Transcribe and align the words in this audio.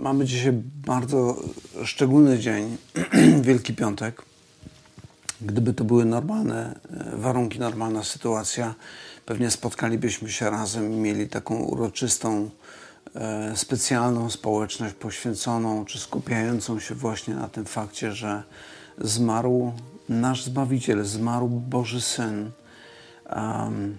Mamy 0.00 0.24
dzisiaj 0.24 0.52
bardzo 0.86 1.36
szczególny 1.84 2.38
dzień, 2.38 2.76
Wielki 3.42 3.74
Piątek. 3.74 4.22
Gdyby 5.40 5.74
to 5.74 5.84
były 5.84 6.04
normalne 6.04 6.80
e, 6.90 7.16
warunki, 7.16 7.58
normalna 7.58 8.04
sytuacja, 8.04 8.74
pewnie 9.26 9.50
spotkalibyśmy 9.50 10.30
się 10.30 10.50
razem 10.50 10.92
i 10.92 10.96
mieli 10.96 11.28
taką 11.28 11.54
uroczystą, 11.54 12.50
e, 13.14 13.56
specjalną 13.56 14.30
społeczność 14.30 14.94
poświęconą 14.94 15.84
czy 15.84 15.98
skupiającą 15.98 16.80
się 16.80 16.94
właśnie 16.94 17.34
na 17.34 17.48
tym 17.48 17.64
fakcie, 17.64 18.12
że 18.12 18.42
zmarł 18.98 19.72
nasz 20.08 20.44
Zbawiciel, 20.44 21.04
zmarł 21.04 21.48
Boży 21.48 22.00
Syn. 22.00 22.50
Um, 23.36 23.98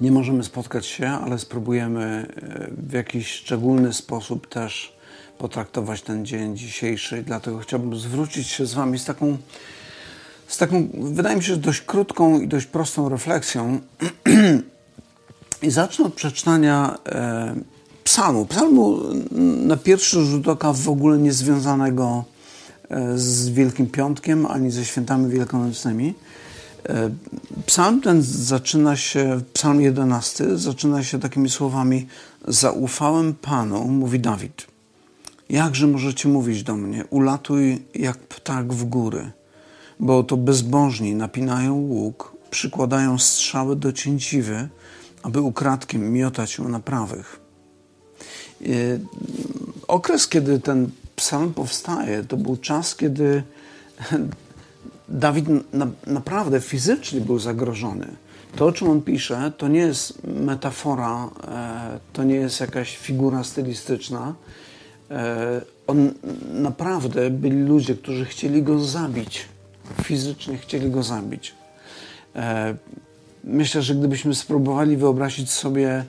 nie 0.00 0.12
możemy 0.12 0.44
spotkać 0.44 0.86
się, 0.86 1.08
ale 1.08 1.38
spróbujemy 1.38 2.26
e, 2.36 2.70
w 2.88 2.92
jakiś 2.92 3.32
szczególny 3.32 3.92
sposób 3.92 4.48
też 4.48 4.96
potraktować 5.38 6.02
ten 6.02 6.26
dzień 6.26 6.56
dzisiejszy. 6.56 7.22
Dlatego 7.22 7.58
chciałbym 7.58 7.96
zwrócić 7.96 8.48
się 8.48 8.66
z 8.66 8.74
Wami 8.74 8.98
z 8.98 9.04
taką, 9.04 9.38
z 10.48 10.58
taką 10.58 10.88
wydaje 10.94 11.36
mi 11.36 11.42
się, 11.42 11.56
dość 11.56 11.80
krótką 11.80 12.40
i 12.40 12.48
dość 12.48 12.66
prostą 12.66 13.08
refleksją. 13.08 13.80
I 15.62 15.70
zacznę 15.70 16.04
od 16.04 16.14
przeczytania 16.14 16.98
e, 17.06 17.54
psalmu. 18.04 18.46
Psalmu 18.46 18.98
na 19.66 19.76
pierwszy 19.76 20.24
rzut 20.24 20.48
oka 20.48 20.72
w 20.72 20.88
ogóle 20.88 21.18
niezwiązanego 21.18 22.24
e, 22.90 23.18
z 23.18 23.48
Wielkim 23.48 23.86
Piątkiem 23.86 24.46
ani 24.46 24.70
ze 24.70 24.84
świętami 24.84 25.32
wielkanocnymi. 25.32 26.14
E, 26.88 27.10
psalm 27.66 28.00
ten 28.00 28.22
zaczyna 28.22 28.96
się, 28.96 29.40
psalm 29.52 29.80
11 29.80 30.58
zaczyna 30.58 31.04
się 31.04 31.20
takimi 31.20 31.50
słowami 31.50 32.06
Zaufałem 32.48 33.34
Panu, 33.34 33.84
mówi 33.84 34.20
Dawid. 34.20 34.66
Jakże 35.48 35.86
możecie 35.86 36.28
mówić 36.28 36.62
do 36.62 36.76
mnie, 36.76 37.04
ulatuj 37.10 37.82
jak 37.94 38.18
ptak 38.18 38.72
w 38.72 38.84
góry, 38.84 39.30
bo 40.00 40.22
to 40.22 40.36
bezbożni 40.36 41.14
napinają 41.14 41.74
łuk, 41.74 42.36
przykładają 42.50 43.18
strzały 43.18 43.76
do 43.76 43.92
cięciwy, 43.92 44.68
aby 45.22 45.40
ukradkiem 45.40 46.12
miotać 46.12 46.58
ją 46.58 46.68
na 46.68 46.80
prawych. 46.80 47.40
E, 48.62 48.66
okres, 49.88 50.28
kiedy 50.28 50.60
ten 50.60 50.90
psalm 51.16 51.54
powstaje, 51.54 52.24
to 52.24 52.36
był 52.36 52.56
czas, 52.56 52.96
kiedy 52.96 53.42
Dawid 55.10 55.46
na, 55.74 55.86
naprawdę 56.06 56.60
fizycznie 56.60 57.20
był 57.20 57.38
zagrożony. 57.38 58.06
To, 58.56 58.66
o 58.66 58.72
czym 58.72 58.90
on 58.90 59.02
pisze, 59.02 59.52
to 59.56 59.68
nie 59.68 59.80
jest 59.80 60.24
metafora, 60.24 61.30
e, 61.48 61.98
to 62.12 62.24
nie 62.24 62.34
jest 62.34 62.60
jakaś 62.60 62.96
figura 62.96 63.44
stylistyczna. 63.44 64.34
E, 65.10 65.60
on 65.86 66.12
naprawdę 66.52 67.30
byli 67.30 67.62
ludzie, 67.62 67.94
którzy 67.94 68.24
chcieli 68.24 68.62
go 68.62 68.78
zabić. 68.78 69.48
Fizycznie 70.02 70.58
chcieli 70.58 70.90
go 70.90 71.02
zabić. 71.02 71.54
E, 72.36 72.74
myślę, 73.44 73.82
że 73.82 73.94
gdybyśmy 73.94 74.34
spróbowali 74.34 74.96
wyobrazić 74.96 75.50
sobie 75.50 76.04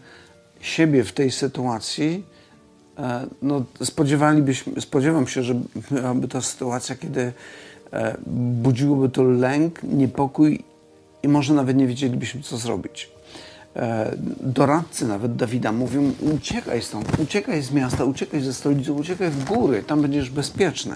siebie 0.62 1.04
w 1.04 1.12
tej 1.12 1.32
sytuacji, 1.32 2.32
no 3.42 3.66
spodziewalibyśmy, 3.84 4.82
spodziewam 4.82 5.28
się, 5.28 5.44
że 5.44 5.54
byłaby 5.92 6.28
to 6.28 6.42
sytuacja, 6.42 6.96
kiedy 6.96 7.34
budziłoby 8.64 9.10
to 9.10 9.24
lęk, 9.24 9.84
niepokój 9.84 10.64
i 11.24 11.28
może 11.28 11.54
nawet 11.54 11.78
nie 11.78 11.88
wiedzielibyśmy, 11.88 12.42
co 12.42 12.58
zrobić. 12.58 13.10
E, 13.76 14.16
doradcy 14.42 15.08
nawet 15.08 15.36
Dawida 15.36 15.72
mówią: 15.72 16.12
uciekaj 16.36 16.82
stąd, 16.82 17.20
uciekaj 17.20 17.62
z 17.62 17.72
miasta, 17.72 18.04
uciekaj 18.06 18.42
ze 18.42 18.54
stolicy, 18.54 18.94
uciekaj 18.94 19.30
w 19.30 19.46
góry, 19.46 19.84
tam 19.84 20.02
będziesz 20.02 20.30
bezpieczny. 20.30 20.96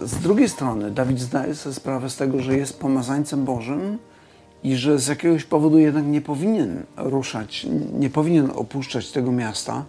Z 0.00 0.18
drugiej 0.18 0.48
strony, 0.48 0.90
Dawid 0.90 1.20
zdaje 1.20 1.54
sobie 1.54 1.74
sprawę 1.74 2.10
z 2.10 2.16
tego, 2.16 2.40
że 2.40 2.56
jest 2.56 2.80
pomazańcem 2.80 3.44
Bożym 3.44 3.98
i 4.64 4.76
że 4.76 4.98
z 4.98 5.06
jakiegoś 5.06 5.44
powodu 5.44 5.78
jednak 5.78 6.06
nie 6.06 6.20
powinien 6.20 6.82
ruszać, 6.96 7.66
nie 7.98 8.10
powinien 8.10 8.50
opuszczać 8.54 9.10
tego 9.10 9.32
miasta. 9.32 9.84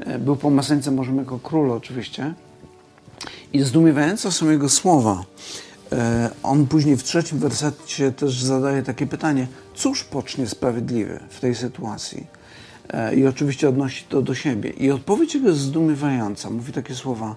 E, 0.00 0.18
był 0.18 0.36
pomazańcem 0.36 0.96
Bożym 0.96 1.16
jako 1.16 1.38
król, 1.38 1.70
oczywiście 1.70 2.34
i 3.52 3.62
zdumiewające 3.62 4.32
są 4.32 4.50
jego 4.50 4.68
słowa. 4.68 5.24
E, 5.92 6.30
on 6.42 6.66
później 6.66 6.96
w 6.96 7.02
trzecim 7.02 7.38
wersecie 7.38 8.12
też 8.12 8.42
zadaje 8.42 8.82
takie 8.82 9.06
pytanie: 9.06 9.46
cóż 9.74 10.04
pocznie 10.04 10.46
sprawiedliwy 10.46 11.20
w 11.28 11.40
tej 11.40 11.54
sytuacji? 11.54 12.26
E, 12.88 13.14
I 13.14 13.26
oczywiście 13.26 13.68
odnosi 13.68 14.04
to 14.08 14.22
do 14.22 14.34
siebie. 14.34 14.70
I 14.70 14.90
odpowiedź 14.90 15.34
jego 15.34 15.48
jest 15.48 15.60
zdumiewająca. 15.60 16.50
Mówi 16.50 16.72
takie 16.72 16.94
słowa: 16.94 17.36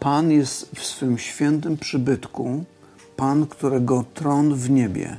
Pan 0.00 0.30
jest 0.30 0.70
w 0.74 0.84
swym 0.84 1.18
świętym 1.18 1.76
przybytku, 1.76 2.64
Pan, 3.16 3.46
którego 3.46 4.04
tron 4.14 4.54
w 4.54 4.70
niebie. 4.70 5.16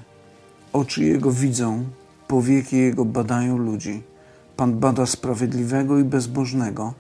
Oczy 0.73 1.03
jego 1.03 1.31
widzą, 1.31 1.83
powieki 2.27 2.77
jego 2.77 3.05
badają 3.05 3.57
ludzi. 3.57 4.03
Pan 4.55 4.79
bada 4.79 5.05
sprawiedliwego 5.05 5.99
i 5.99 6.03
bezbożnego, 6.03 6.93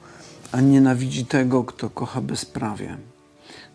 a 0.51 0.61
nienawidzi 0.61 1.25
tego, 1.25 1.63
kto 1.63 1.89
kocha 1.89 2.21
bezprawie. 2.21 2.97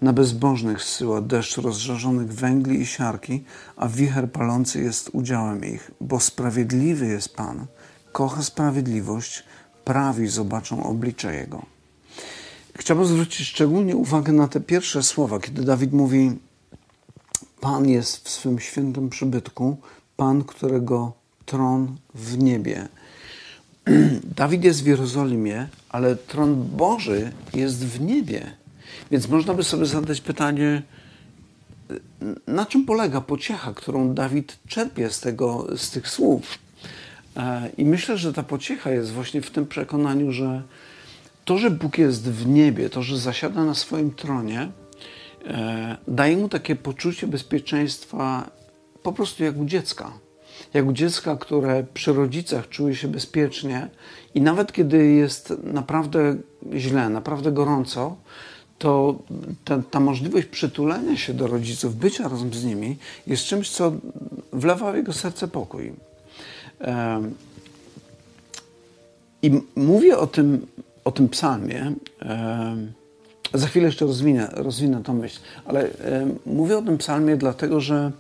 Na 0.03 0.13
bezbożnych 0.13 0.83
zsyła 0.83 1.21
deszcz 1.21 1.59
rozżarzonych 1.59 2.35
węgli 2.35 2.81
i 2.81 2.87
siarki, 2.87 3.45
a 3.77 3.89
wicher 3.89 4.33
palący 4.33 4.81
jest 4.83 5.11
udziałem 5.13 5.65
ich, 5.65 5.91
bo 6.01 6.21
sprawiedliwy 6.21 7.07
jest 7.07 7.37
Pan, 7.37 7.67
kocha 8.13 8.43
sprawiedliwość, 8.43 9.45
prawi 9.85 10.29
zobaczą 10.29 10.83
oblicze 10.83 11.35
Jego. 11.35 11.63
Chciałbym 12.77 13.07
zwrócić 13.07 13.47
szczególnie 13.47 13.97
uwagę 13.97 14.33
na 14.33 14.49
te 14.49 14.61
pierwsze 14.61 15.03
słowa, 15.03 15.41
kiedy 15.41 15.63
Dawid 15.63 15.93
mówi: 15.93 16.39
Pan 17.61 17.89
jest 17.89 18.25
w 18.25 18.31
swym 18.31 18.59
świętym 18.59 19.11
przybytku, 19.11 19.77
Pan, 20.17 20.45
którego 20.45 21.13
tron 21.47 21.97
w 22.15 22.39
niebie. 22.39 22.89
Dawid 24.37 24.65
jest 24.65 24.83
w 24.83 24.87
Jerozolimie, 24.87 25.69
ale 25.89 26.17
tron 26.17 26.65
Boży 26.77 27.33
jest 27.55 27.87
w 27.87 28.01
niebie. 28.01 28.53
Więc 29.11 29.29
można 29.29 29.55
by 29.55 29.65
sobie 29.65 29.87
zadać 29.87 30.21
pytanie, 30.21 30.83
na 32.47 32.67
czym 32.67 32.85
polega 32.85 33.21
pociecha, 33.21 33.75
którą 33.75 34.15
Dawid 34.15 34.59
czerpie 34.69 35.11
z, 35.11 35.21
tego, 35.21 35.67
z 35.77 35.91
tych 35.91 36.09
słów. 36.09 36.59
E, 37.37 37.71
I 37.79 37.85
myślę, 37.85 38.19
że 38.19 38.33
ta 38.33 38.43
pociecha 38.43 38.91
jest 38.91 39.13
właśnie 39.13 39.43
w 39.43 39.51
tym 39.51 39.67
przekonaniu, 39.67 40.33
że 40.33 40.63
to, 41.45 41.59
że 41.59 41.71
Bóg 41.71 41.99
jest 41.99 42.31
w 42.31 42.47
niebie, 42.47 42.91
to, 42.91 43.03
że 43.03 43.19
zasiada 43.19 43.65
na 43.65 43.75
swoim 43.75 44.11
tronie, 44.11 44.69
e, 45.47 45.97
daje 46.09 46.37
mu 46.37 46.49
takie 46.49 46.77
poczucie 46.77 47.27
bezpieczeństwa 47.27 48.51
po 49.03 49.13
prostu 49.13 49.45
jak 49.45 49.57
u 49.57 49.65
dziecka. 49.65 50.26
Jak 50.75 50.87
u 50.87 50.93
dziecka, 50.93 51.37
które 51.37 51.85
przy 51.95 52.13
rodzicach 52.13 52.69
czuje 52.69 52.95
się 52.95 53.09
bezpiecznie 53.09 53.89
i 54.35 54.41
nawet 54.41 54.73
kiedy 54.73 55.07
jest 55.07 55.55
naprawdę 55.65 56.37
źle, 56.75 57.09
naprawdę 57.09 57.53
gorąco, 57.53 58.17
to 58.79 59.19
ta, 59.65 59.83
ta, 59.91 60.01
możliwość 60.01 60.47
przytulenia 60.47 61.17
się 61.17 61.35
do 61.35 61.47
rodziców, 61.47 61.97
bycia 61.97 62.29
razem 62.29 62.55
z 62.55 62.65
nimi, 62.65 62.97
jest 63.27 63.45
czymś, 63.45 63.71
co 63.71 63.93
wlewa 64.53 64.93
w 64.93 64.97
jego 64.97 65.13
serce 65.13 65.49
pokój. 65.49 65.93
I 69.43 69.61
mówię 69.77 70.19
o 70.19 70.27
tym, 70.27 70.67
o 71.05 71.13
tym 71.13 71.29
psalmie. 71.29 71.93
Za 73.55 73.67
chwilę 73.67 73.87
jeszcze 73.87 74.05
rozwinę, 74.05 74.49
rozwinę 74.53 75.03
tą 75.03 75.15
myśl, 75.15 75.41
ale 75.65 75.91
mówię 76.47 76.79
o 76.79 76.83
tym 76.83 76.99
psalmie 76.99 77.37
dlatego, 77.37 77.81
że 77.81 78.13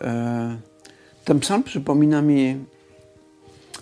e, 0.00 0.56
ten 1.28 1.40
psalm 1.40 1.62
przypomina 1.62 2.22
mi 2.22 2.56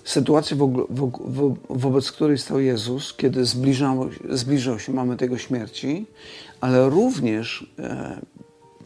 sytuację, 0.04 0.56
wo, 0.56 0.68
wo, 0.68 1.10
wo, 1.20 1.56
wobec 1.68 2.12
której 2.12 2.38
stał 2.38 2.60
Jezus, 2.60 3.15
kiedy 3.15 3.44
zbliżał, 3.44 4.09
zbliżał 4.30 4.78
się 4.78 4.92
moment 4.92 5.21
Jego 5.21 5.38
śmierci, 5.38 6.06
ale 6.60 6.91
również 6.91 7.71
e, 7.78 8.21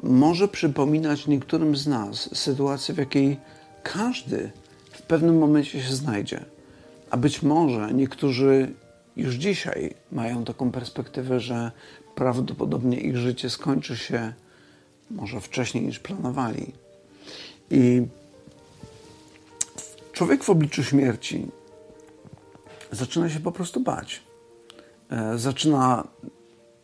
może 0.03 0.49
przypominać 0.49 1.27
niektórym 1.27 1.77
z 1.77 1.87
nas 1.87 2.37
sytuację, 2.39 2.95
w 2.95 2.99
jakiej 2.99 3.37
każdy 3.83 4.51
w 4.91 5.03
pewnym 5.03 5.39
momencie 5.39 5.83
się 5.83 5.95
znajdzie. 5.95 6.45
A 7.11 7.17
być 7.17 7.43
może 7.43 7.95
niektórzy 7.95 8.75
już 9.17 9.35
dzisiaj 9.35 9.95
mają 10.13 10.45
taką 10.45 10.71
perspektywę, 10.71 11.41
że 11.41 11.71
prawdopodobnie 12.15 13.01
ich 13.01 13.17
życie 13.17 13.51
skończy 13.51 13.97
się 13.97 14.33
może 15.11 15.41
wcześniej 15.41 15.85
niż 15.85 15.99
planowali. 15.99 16.73
I 17.71 18.03
Człowiek 20.21 20.45
w 20.45 20.51
obliczu 20.51 20.85
śmierci 20.85 21.47
zaczyna 22.91 23.31
się 23.31 23.41
po 23.41 23.53
prostu 23.53 23.81
bać. 23.81 24.23
E, 25.11 25.39
zaczyna 25.39 26.09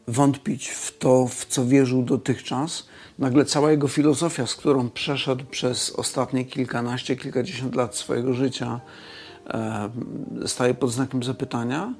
wątpić 0.08 0.68
w 0.68 0.98
to, 0.98 1.26
w 1.26 1.46
co 1.46 1.66
wierzył 1.66 2.02
dotychczas. 2.02 2.86
Nagle 3.18 3.44
cała 3.44 3.70
jego 3.70 3.88
filozofia, 3.88 4.46
z 4.46 4.54
którą 4.54 4.90
przeszedł 4.90 5.44
przez 5.44 5.90
ostatnie 5.90 6.44
kilkanaście, 6.44 7.16
kilkadziesiąt 7.16 7.74
lat 7.74 7.96
swojego 7.96 8.32
życia, 8.32 8.80
e, 9.46 9.90
staje 10.46 10.74
pod 10.74 10.90
znakiem 10.90 11.22
zapytania 11.22 11.94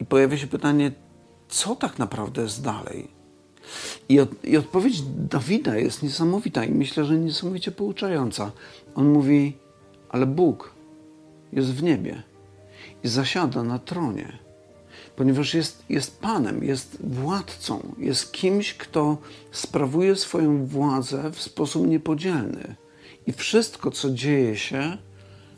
I 0.00 0.04
pojawia 0.04 0.38
się 0.38 0.46
pytanie, 0.46 0.92
co 1.48 1.76
tak 1.76 1.98
naprawdę 1.98 2.42
jest 2.42 2.62
dalej? 2.62 3.08
I, 4.08 4.20
od, 4.20 4.44
I 4.44 4.56
odpowiedź 4.56 5.02
Dawida 5.02 5.76
jest 5.76 6.02
niesamowita 6.02 6.64
i 6.64 6.72
myślę, 6.72 7.04
że 7.04 7.18
niesamowicie 7.18 7.70
pouczająca. 7.70 8.52
On 8.94 9.08
mówi, 9.08 9.65
ale 10.08 10.26
Bóg 10.26 10.74
jest 11.52 11.74
w 11.74 11.82
niebie 11.82 12.22
i 13.04 13.08
zasiada 13.08 13.62
na 13.62 13.78
tronie, 13.78 14.38
ponieważ 15.16 15.54
jest, 15.54 15.84
jest 15.88 16.20
Panem, 16.20 16.64
jest 16.64 16.98
władcą, 17.00 17.94
jest 17.98 18.32
kimś, 18.32 18.74
kto 18.74 19.18
sprawuje 19.52 20.16
swoją 20.16 20.66
władzę 20.66 21.30
w 21.32 21.42
sposób 21.42 21.86
niepodzielny. 21.86 22.74
I 23.26 23.32
wszystko, 23.32 23.90
co 23.90 24.10
dzieje 24.10 24.56
się, 24.56 24.98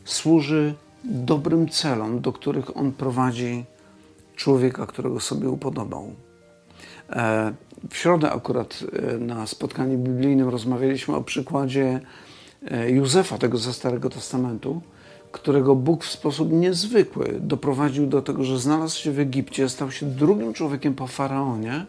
służy 0.05 0.73
dobrym 1.03 1.69
celom, 1.69 2.21
do 2.21 2.33
których 2.33 2.77
On 2.77 2.91
prowadzi 2.91 3.65
człowieka, 4.35 4.85
którego 4.85 5.19
sobie 5.19 5.49
upodobał. 5.49 6.13
E, 7.09 7.53
w 7.89 7.97
środę 7.97 8.31
akurat 8.31 8.83
e, 8.93 9.17
na 9.17 9.47
spotkaniu 9.47 9.97
biblijnym 9.97 10.49
rozmawialiśmy 10.49 11.15
o 11.15 11.23
przykładzie 11.23 12.01
Józefa, 12.87 13.37
tego 13.37 13.57
ze 13.57 13.73
Starego 13.73 14.09
Testamentu, 14.09 14.81
którego 15.31 15.75
Bóg 15.75 16.03
w 16.03 16.11
sposób 16.11 16.51
niezwykły 16.51 17.37
doprowadził 17.39 18.07
do 18.07 18.21
tego, 18.21 18.43
że 18.43 18.59
znalazł 18.59 18.99
się 18.99 19.11
w 19.11 19.19
Egipcie, 19.19 19.69
stał 19.69 19.91
się 19.91 20.05
drugim 20.05 20.53
człowiekiem 20.53 20.95
po 20.95 21.07
faraonie. 21.07 21.85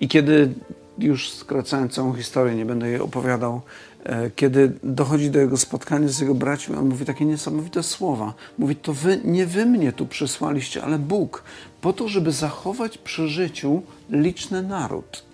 I 0.00 0.08
kiedy, 0.08 0.52
już 0.98 1.32
skracając 1.32 1.92
całą 1.92 2.14
historię, 2.14 2.54
nie 2.54 2.66
będę 2.66 2.88
jej 2.88 3.00
opowiadał, 3.00 3.60
E, 4.04 4.30
kiedy 4.30 4.72
dochodzi 4.82 5.30
do 5.30 5.40
jego 5.40 5.56
spotkania 5.56 6.08
z 6.08 6.20
jego 6.20 6.34
braćmi, 6.34 6.76
on 6.76 6.88
mówi 6.88 7.04
takie 7.04 7.24
niesamowite 7.24 7.82
słowa. 7.82 8.34
Mówi, 8.58 8.76
to 8.76 8.92
wy, 8.92 9.20
nie 9.24 9.46
wy 9.46 9.66
mnie 9.66 9.92
tu 9.92 10.06
przysłaliście, 10.06 10.82
ale 10.82 10.98
Bóg, 10.98 11.42
po 11.80 11.92
to, 11.92 12.08
żeby 12.08 12.32
zachować 12.32 12.98
przy 12.98 13.28
życiu 13.28 13.82
liczny 14.10 14.62
naród. 14.62 15.24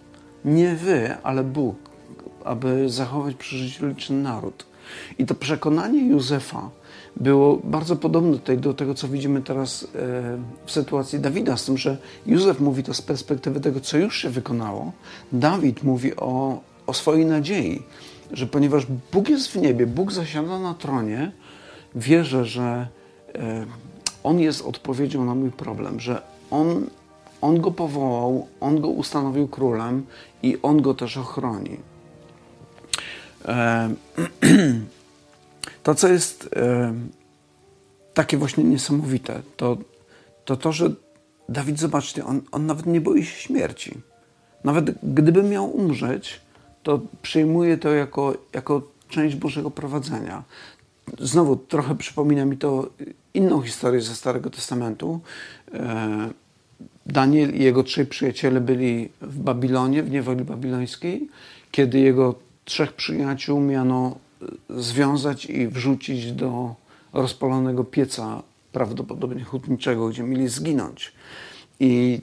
Nie 0.45 0.75
wy, 0.75 1.17
ale 1.23 1.45
Bóg, 1.45 1.77
aby 2.47 2.91
zachować 2.91 3.35
przy 3.35 3.57
życiu 3.57 3.87
liczny 3.87 4.17
naród. 4.17 4.67
I 5.19 5.27
to 5.27 5.35
przekonanie 5.35 6.09
Józefa 6.09 6.71
było 7.17 7.57
bardzo 7.65 7.97
podobne 7.97 8.33
tutaj 8.33 8.59
do 8.59 8.75
tego, 8.75 8.95
co 8.95 9.09
widzimy 9.09 9.43
teraz 9.43 9.85
e, 9.85 9.87
w 10.67 10.73
sytuacji 10.73 11.21
Dawida, 11.21 11.57
z 11.57 11.65
tym, 11.65 11.79
że 11.79 11.97
Józef 12.27 12.61
mówi 12.61 12.83
to 12.83 12.95
z 12.95 13.03
perspektywy 13.03 13.61
tego, 13.61 13.81
co 13.81 13.99
już 13.99 14.17
się 14.17 14.31
wykonało. 14.31 14.93
Dawid 15.33 15.83
mówi 15.83 16.17
o, 16.17 16.61
o 16.87 16.95
swojej 16.95 17.27
nadziei 17.27 17.83
że 18.33 18.47
ponieważ 18.47 18.87
Bóg 19.13 19.29
jest 19.29 19.49
w 19.49 19.57
niebie, 19.57 19.87
Bóg 19.87 20.13
zasiada 20.13 20.59
na 20.59 20.75
tronie, 20.75 21.33
wierzę, 21.95 22.45
że 22.45 22.89
e, 23.35 23.67
On 24.23 24.41
jest 24.41 24.67
odpowiedzią 24.67 25.25
na 25.25 25.35
mój 25.35 25.51
problem, 25.51 26.01
że 26.01 26.23
On, 26.51 26.87
on 27.41 27.61
go 27.61 27.71
powołał, 27.71 28.47
On 28.61 28.81
go 28.81 28.89
ustanowił 28.89 29.49
królem 29.49 30.07
i 30.43 30.59
On 30.63 30.83
go 30.83 30.95
też 30.95 31.17
ochroni. 31.17 31.77
To, 35.83 35.95
co 35.95 36.09
jest 36.09 36.51
takie 38.15 38.37
właśnie 38.39 38.65
niesamowite, 38.65 39.43
to, 39.57 39.77
to 40.45 40.57
to, 40.57 40.73
że 40.73 40.91
Dawid, 41.49 41.79
zobaczcie, 41.79 42.25
on, 42.25 42.41
on 42.53 42.67
nawet 42.67 42.87
nie 42.87 43.01
boi 43.01 43.25
się 43.25 43.41
śmierci. 43.41 43.95
Nawet 44.65 44.91
gdyby 45.03 45.43
miał 45.43 45.77
umrzeć, 45.77 46.41
to 46.83 47.01
przyjmuję 47.23 47.79
to 47.79 47.91
jako, 47.91 48.35
jako 48.53 48.83
część 49.09 49.37
Bożego 49.37 49.71
prowadzenia. 49.71 50.43
Znowu 51.19 51.57
trochę 51.57 51.95
przypomina 51.95 52.45
mi 52.45 52.57
to 52.57 52.91
inną 53.35 53.63
historię 53.63 54.01
ze 54.01 54.15
Starego 54.15 54.51
Testamentu. 54.51 55.21
E, 55.75 56.31
Daniel 57.07 57.55
i 57.55 57.63
jego 57.63 57.83
trzej 57.83 58.07
przyjaciele 58.07 58.61
byli 58.61 59.09
w 59.21 59.39
Babilonie, 59.39 60.03
w 60.03 60.11
niewoli 60.11 60.45
babilońskiej, 60.45 61.29
kiedy 61.71 62.01
jego 62.01 62.35
trzech 62.67 62.93
przyjaciół 62.93 63.61
miano 63.61 64.17
e, 64.43 64.83
związać 64.83 65.45
i 65.45 65.69
wrzucić 65.69 66.33
do 66.33 66.75
rozpalonego 67.13 67.85
pieca, 67.85 68.43
prawdopodobnie 68.73 69.45
hutniczego, 69.45 70.09
gdzie 70.09 70.23
mieli 70.23 70.49
zginąć. 70.49 71.13
I 71.81 72.21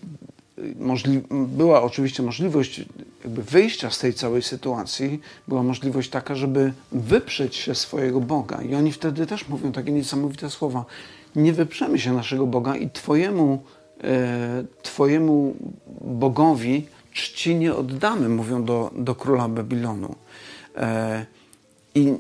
była 1.32 1.84
oczywiście 1.84 2.24
możliwość 2.24 2.86
jakby 3.24 3.44
wyjścia 3.44 3.90
z 3.90 4.00
tej 4.00 4.14
całej 4.14 4.42
sytuacji, 4.42 5.20
była 5.48 5.64
możliwość 5.64 6.10
taka, 6.10 6.36
żeby 6.36 6.74
wyprzeć 6.92 7.56
się 7.56 7.76
swojego 7.76 8.22
Boga. 8.22 8.62
I 8.62 8.76
oni 8.76 8.92
wtedy 8.92 9.28
też 9.28 9.48
mówią 9.48 9.72
takie 9.72 9.92
niesamowite 9.92 10.50
słowa. 10.50 10.86
Nie 11.36 11.54
wyprzemy 11.54 12.00
się 12.00 12.14
naszego 12.14 12.48
Boga 12.48 12.76
i 12.76 12.90
Twojemu, 12.90 13.64
e, 14.04 14.64
twojemu 14.84 15.56
Bogowi 16.02 16.86
czci 17.14 17.56
nie 17.56 17.76
oddamy, 17.76 18.30
mówią 18.30 18.64
do, 18.64 18.92
do 18.96 19.16
króla 19.16 19.48
Babilonu. 19.48 20.16
E, 20.78 21.26
I 21.96 22.14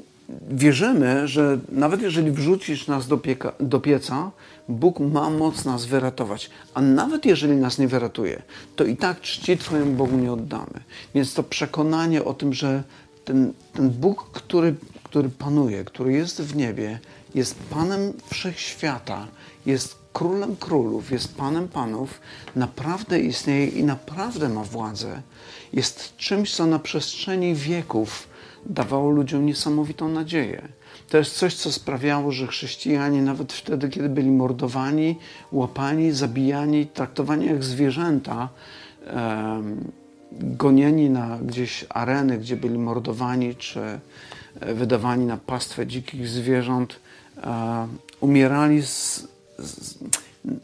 wierzymy, 0.49 1.27
że 1.27 1.59
nawet 1.71 2.01
jeżeli 2.01 2.31
wrzucisz 2.31 2.87
nas 2.87 3.07
do, 3.07 3.17
pieka, 3.17 3.53
do 3.59 3.79
pieca, 3.79 4.31
Bóg 4.69 4.99
ma 4.99 5.29
moc 5.29 5.65
nas 5.65 5.85
wyratować. 5.85 6.49
A 6.73 6.81
nawet 6.81 7.25
jeżeli 7.25 7.55
nas 7.55 7.77
nie 7.77 7.87
wyratuje, 7.87 8.41
to 8.75 8.83
i 8.83 8.97
tak 8.97 9.21
czci 9.21 9.57
Twojemu 9.57 9.93
Bogu 9.93 10.17
nie 10.17 10.31
oddamy. 10.31 10.83
Więc 11.15 11.33
to 11.33 11.43
przekonanie 11.43 12.23
o 12.23 12.33
tym, 12.33 12.53
że 12.53 12.83
ten, 13.25 13.53
ten 13.73 13.89
Bóg, 13.89 14.29
który, 14.31 14.75
który 15.03 15.29
panuje, 15.29 15.83
który 15.83 16.13
jest 16.13 16.41
w 16.41 16.55
niebie, 16.55 16.99
jest 17.35 17.55
Panem 17.69 18.13
wszechświata, 18.31 19.27
jest 19.65 20.02
królem 20.13 20.55
królów, 20.55 21.11
jest 21.11 21.35
Panem 21.35 21.67
panów, 21.67 22.21
naprawdę 22.55 23.19
istnieje 23.19 23.67
i 23.67 23.83
naprawdę 23.83 24.49
ma 24.49 24.63
władzę, 24.63 25.21
jest 25.73 26.17
czymś, 26.17 26.55
co 26.55 26.65
na 26.65 26.79
przestrzeni 26.79 27.55
wieków 27.55 28.27
dawało 28.65 29.09
ludziom 29.09 29.45
niesamowitą 29.45 30.09
nadzieję. 30.09 30.67
To 31.09 31.17
jest 31.17 31.35
coś, 31.35 31.55
co 31.55 31.71
sprawiało, 31.71 32.31
że 32.31 32.47
chrześcijanie, 32.47 33.21
nawet 33.21 33.53
wtedy, 33.53 33.89
kiedy 33.89 34.09
byli 34.09 34.31
mordowani, 34.31 35.15
łapani, 35.51 36.11
zabijani, 36.11 36.87
traktowani 36.87 37.45
jak 37.45 37.63
zwierzęta, 37.63 38.49
gonieni 40.31 41.09
na 41.09 41.39
gdzieś 41.41 41.85
areny, 41.89 42.37
gdzie 42.37 42.55
byli 42.55 42.77
mordowani, 42.77 43.55
czy 43.55 43.79
e, 44.59 44.73
wydawani 44.73 45.25
na 45.25 45.37
pastwę 45.37 45.87
dzikich 45.87 46.27
zwierząt, 46.27 46.99
e, 47.43 47.87
umierali 48.19 48.81
z, 48.81 48.87
z 48.87 49.27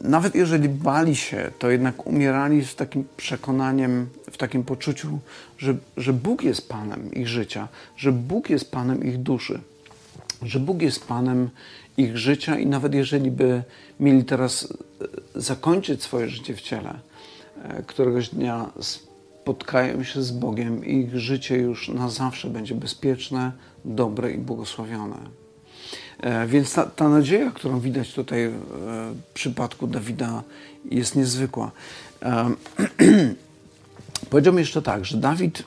nawet 0.00 0.34
jeżeli 0.34 0.68
bali 0.68 1.16
się, 1.16 1.50
to 1.58 1.70
jednak 1.70 2.06
umierali 2.06 2.64
z 2.64 2.74
takim 2.74 3.04
przekonaniem, 3.16 4.08
w 4.30 4.36
takim 4.36 4.64
poczuciu, 4.64 5.18
że, 5.58 5.76
że 5.96 6.12
Bóg 6.12 6.42
jest 6.42 6.68
Panem 6.68 7.14
ich 7.14 7.28
życia, 7.28 7.68
że 7.96 8.12
Bóg 8.12 8.50
jest 8.50 8.70
Panem 8.70 9.04
ich 9.04 9.18
duszy, 9.18 9.60
że 10.42 10.60
Bóg 10.60 10.82
jest 10.82 11.06
Panem 11.06 11.50
ich 11.96 12.18
życia 12.18 12.58
i 12.58 12.66
nawet 12.66 12.94
jeżeli 12.94 13.30
by 13.30 13.62
mieli 14.00 14.24
teraz 14.24 14.68
e, 15.34 15.40
zakończyć 15.40 16.02
swoje 16.02 16.28
życie 16.28 16.54
w 16.54 16.60
ciele, 16.60 16.98
e, 17.62 17.82
któregoś 17.82 18.28
dnia 18.28 18.70
spotkają 18.80 20.02
się 20.02 20.22
z 20.22 20.30
Bogiem 20.30 20.84
i 20.84 20.96
ich 20.96 21.18
życie 21.18 21.56
już 21.56 21.88
na 21.88 22.08
zawsze 22.08 22.50
będzie 22.50 22.74
bezpieczne, 22.74 23.52
dobre 23.84 24.32
i 24.32 24.38
błogosławione. 24.38 25.16
E, 26.22 26.46
więc 26.46 26.74
ta, 26.74 26.86
ta 26.86 27.08
nadzieja, 27.08 27.50
którą 27.50 27.80
widać 27.80 28.12
tutaj 28.12 28.48
w 28.50 29.14
przypadku 29.34 29.86
Dawida, 29.86 30.42
jest 30.84 31.16
niezwykła. 31.16 31.70
E, 32.22 32.50
powiedziałbym 34.30 34.58
jeszcze 34.58 34.82
tak, 34.82 35.04
że 35.04 35.16
Dawid, 35.16 35.62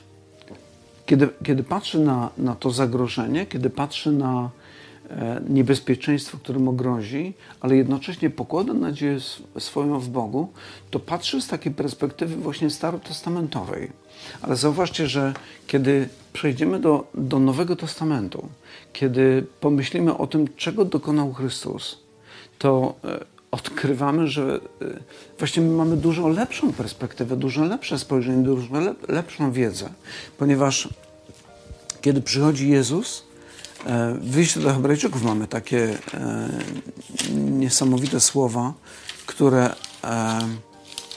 kiedy, 1.06 1.28
kiedy 1.44 1.62
patrzy 1.62 1.98
na, 1.98 2.30
na 2.38 2.54
to 2.54 2.70
zagrożenie, 2.70 3.46
kiedy 3.46 3.70
patrzy 3.70 4.12
na 4.12 4.50
e, 4.60 4.63
niebezpieczeństwo, 5.48 6.38
które 6.38 6.58
mu 6.58 6.72
grozi, 6.72 7.34
ale 7.60 7.76
jednocześnie 7.76 8.30
pokłada 8.30 8.74
nadzieję 8.74 9.18
swoją 9.58 10.00
w 10.00 10.08
Bogu, 10.08 10.48
to 10.90 11.00
patrzy 11.00 11.42
z 11.42 11.48
takiej 11.48 11.72
perspektywy 11.72 12.36
właśnie 12.36 12.70
starotestamentowej. 12.70 13.90
Ale 14.42 14.56
zauważcie, 14.56 15.06
że 15.06 15.34
kiedy 15.66 16.08
przejdziemy 16.32 16.80
do, 16.80 17.06
do 17.14 17.38
Nowego 17.38 17.76
Testamentu, 17.76 18.48
kiedy 18.92 19.46
pomyślimy 19.60 20.16
o 20.16 20.26
tym, 20.26 20.48
czego 20.56 20.84
dokonał 20.84 21.32
Chrystus, 21.32 21.98
to 22.58 22.94
e, 23.04 23.24
odkrywamy, 23.50 24.28
że 24.28 24.60
e, 24.82 24.86
właśnie 25.38 25.62
my 25.62 25.76
mamy 25.76 25.96
dużo 25.96 26.28
lepszą 26.28 26.72
perspektywę, 26.72 27.36
dużo 27.36 27.64
lepsze 27.64 27.98
spojrzenie, 27.98 28.42
dużo 28.42 28.68
lepszą 29.08 29.52
wiedzę, 29.52 29.90
ponieważ 30.38 30.88
kiedy 32.00 32.20
przychodzi 32.20 32.70
Jezus, 32.70 33.22
e, 33.22 33.33
w 34.20 34.36
liście 34.36 34.60
do 34.60 34.72
Hebrajczyków 34.72 35.22
mamy 35.22 35.46
takie 35.46 35.98
niesamowite 37.34 38.20
słowa, 38.20 38.72
które 39.26 39.74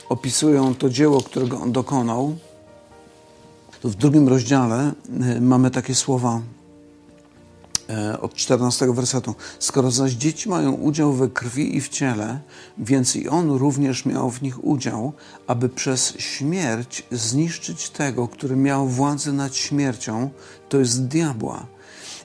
opisują 0.08 0.74
to 0.74 0.90
dzieło, 0.90 1.22
którego 1.22 1.60
On 1.60 1.72
dokonał. 1.72 2.36
W 3.84 3.94
drugim 3.94 4.28
rozdziale 4.28 4.92
mamy 5.40 5.70
takie 5.70 5.94
słowa 5.94 6.40
E, 7.88 8.20
od 8.20 8.34
14 8.34 8.92
wersetu. 8.92 9.34
Skoro 9.58 9.90
zaś 9.90 10.12
dzieci 10.12 10.48
mają 10.48 10.72
udział 10.72 11.12
we 11.12 11.28
krwi 11.28 11.76
i 11.76 11.80
w 11.80 11.88
ciele, 11.88 12.40
więc 12.78 13.16
i 13.16 13.28
on 13.28 13.50
również 13.50 14.06
miał 14.06 14.30
w 14.30 14.42
nich 14.42 14.64
udział, 14.64 15.12
aby 15.46 15.68
przez 15.68 16.14
śmierć 16.18 17.02
zniszczyć 17.10 17.90
tego, 17.90 18.28
który 18.28 18.56
miał 18.56 18.88
władzę 18.88 19.32
nad 19.32 19.56
śmiercią, 19.56 20.30
to 20.68 20.78
jest 20.78 21.06
diabła, 21.06 21.66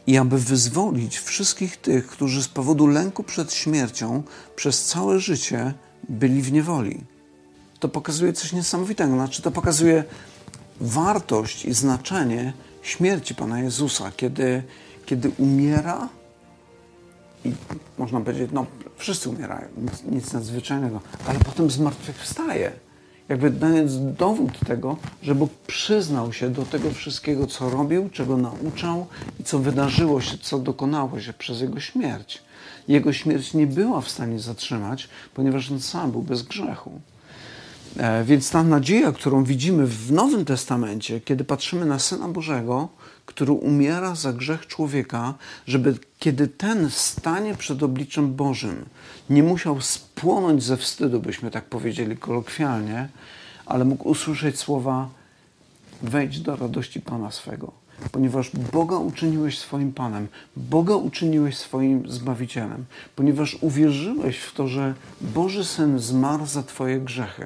i 0.08 0.18
aby 0.18 0.38
wyzwolić 0.38 1.20
wszystkich 1.20 1.78
tych, 1.78 2.08
którzy 2.08 2.44
z 2.44 2.48
powodu 2.48 2.88
lęku 2.88 3.24
przed 3.24 3.54
śmiercią 3.54 4.24
przez 4.56 4.86
całe 4.86 5.20
życie 5.20 5.74
byli 6.10 6.42
w 6.42 6.52
niewoli. 6.52 7.04
To 7.80 7.90
pokazuje 7.90 8.34
coś 8.34 8.54
niesamowitego, 8.54 9.14
znaczy 9.14 9.42
to 9.42 9.52
pokazuje 9.52 10.04
wartość 10.82 11.66
i 11.66 11.74
znaczenie 11.74 12.54
śmierci 12.82 13.36
Pana 13.36 13.60
Jezusa, 13.60 14.12
kiedy 14.18 14.64
kiedy 15.06 15.32
umiera, 15.38 16.10
i 17.46 17.54
można 17.98 18.22
powiedzieć, 18.22 18.50
no 18.54 18.66
wszyscy 18.98 19.30
umierają, 19.30 19.68
nic, 19.78 20.04
nic 20.04 20.34
nadzwyczajnego, 20.34 21.02
ale 21.28 21.40
potem 21.40 21.72
zmartwychwstaje. 21.72 22.72
Jakby 23.30 23.50
dając 23.50 24.16
dowód 24.18 24.60
tego, 24.68 24.98
że 25.22 25.36
Bóg 25.36 25.52
przyznał 25.68 26.34
się 26.34 26.50
do 26.50 26.66
tego 26.66 26.92
wszystkiego, 26.92 27.48
co 27.48 27.70
robił, 27.70 28.10
czego 28.10 28.38
nauczał 28.38 29.08
i 29.40 29.44
co 29.44 29.60
wydarzyło 29.60 30.22
się, 30.22 30.38
co 30.38 30.60
dokonało 30.60 31.20
się 31.20 31.34
przez 31.34 31.62
Jego 31.62 31.80
śmierć. 31.80 32.42
Jego 32.88 33.14
śmierć 33.14 33.54
nie 33.54 33.68
była 33.68 34.02
w 34.02 34.10
stanie 34.10 34.40
zatrzymać, 34.40 35.10
ponieważ 35.34 35.72
On 35.72 35.80
sam 35.80 36.12
był 36.12 36.22
bez 36.22 36.42
grzechu. 36.42 37.02
E, 37.98 38.24
więc 38.24 38.50
ta 38.50 38.64
nadzieja, 38.64 39.12
którą 39.12 39.44
widzimy 39.44 39.88
w 39.88 40.12
Nowym 40.12 40.46
Testamencie, 40.46 41.22
kiedy 41.22 41.44
patrzymy 41.44 41.86
na 41.86 42.00
Syna 42.00 42.28
Bożego, 42.28 42.90
który 43.26 43.52
umiera 43.52 44.16
za 44.16 44.34
grzech 44.34 44.68
człowieka, 44.68 45.34
żeby 45.68 45.98
kiedy 46.20 46.48
ten 46.48 46.90
stanie 46.90 47.56
przed 47.56 47.84
obliczem 47.84 48.34
Bożym, 48.34 48.86
nie 49.30 49.44
musiał 49.44 49.82
spłonąć 49.82 50.64
ze 50.64 50.78
wstydu, 50.78 51.20
byśmy 51.20 51.52
tak 51.52 51.66
powiedzieli 51.66 52.18
kolokwialnie, 52.18 53.10
ale 53.66 53.86
mógł 53.86 54.10
usłyszeć 54.10 54.60
słowa: 54.60 55.10
Wejdź 56.02 56.40
do 56.40 56.56
radości 56.56 57.02
Pana 57.02 57.32
swego, 57.32 57.72
ponieważ 58.12 58.50
Boga 58.50 58.98
uczyniłeś 58.98 59.60
swoim 59.60 59.94
Panem, 59.94 60.28
Boga 60.58 60.96
uczyniłeś 60.96 61.58
swoim 61.58 62.12
Zbawicielem, 62.12 62.86
ponieważ 63.16 63.58
uwierzyłeś 63.62 64.38
w 64.38 64.54
to, 64.54 64.68
że 64.68 64.94
Boży 65.22 65.66
Syn 65.66 66.00
zmarł 66.00 66.46
za 66.46 66.64
Twoje 66.64 67.00
grzechy. 67.00 67.46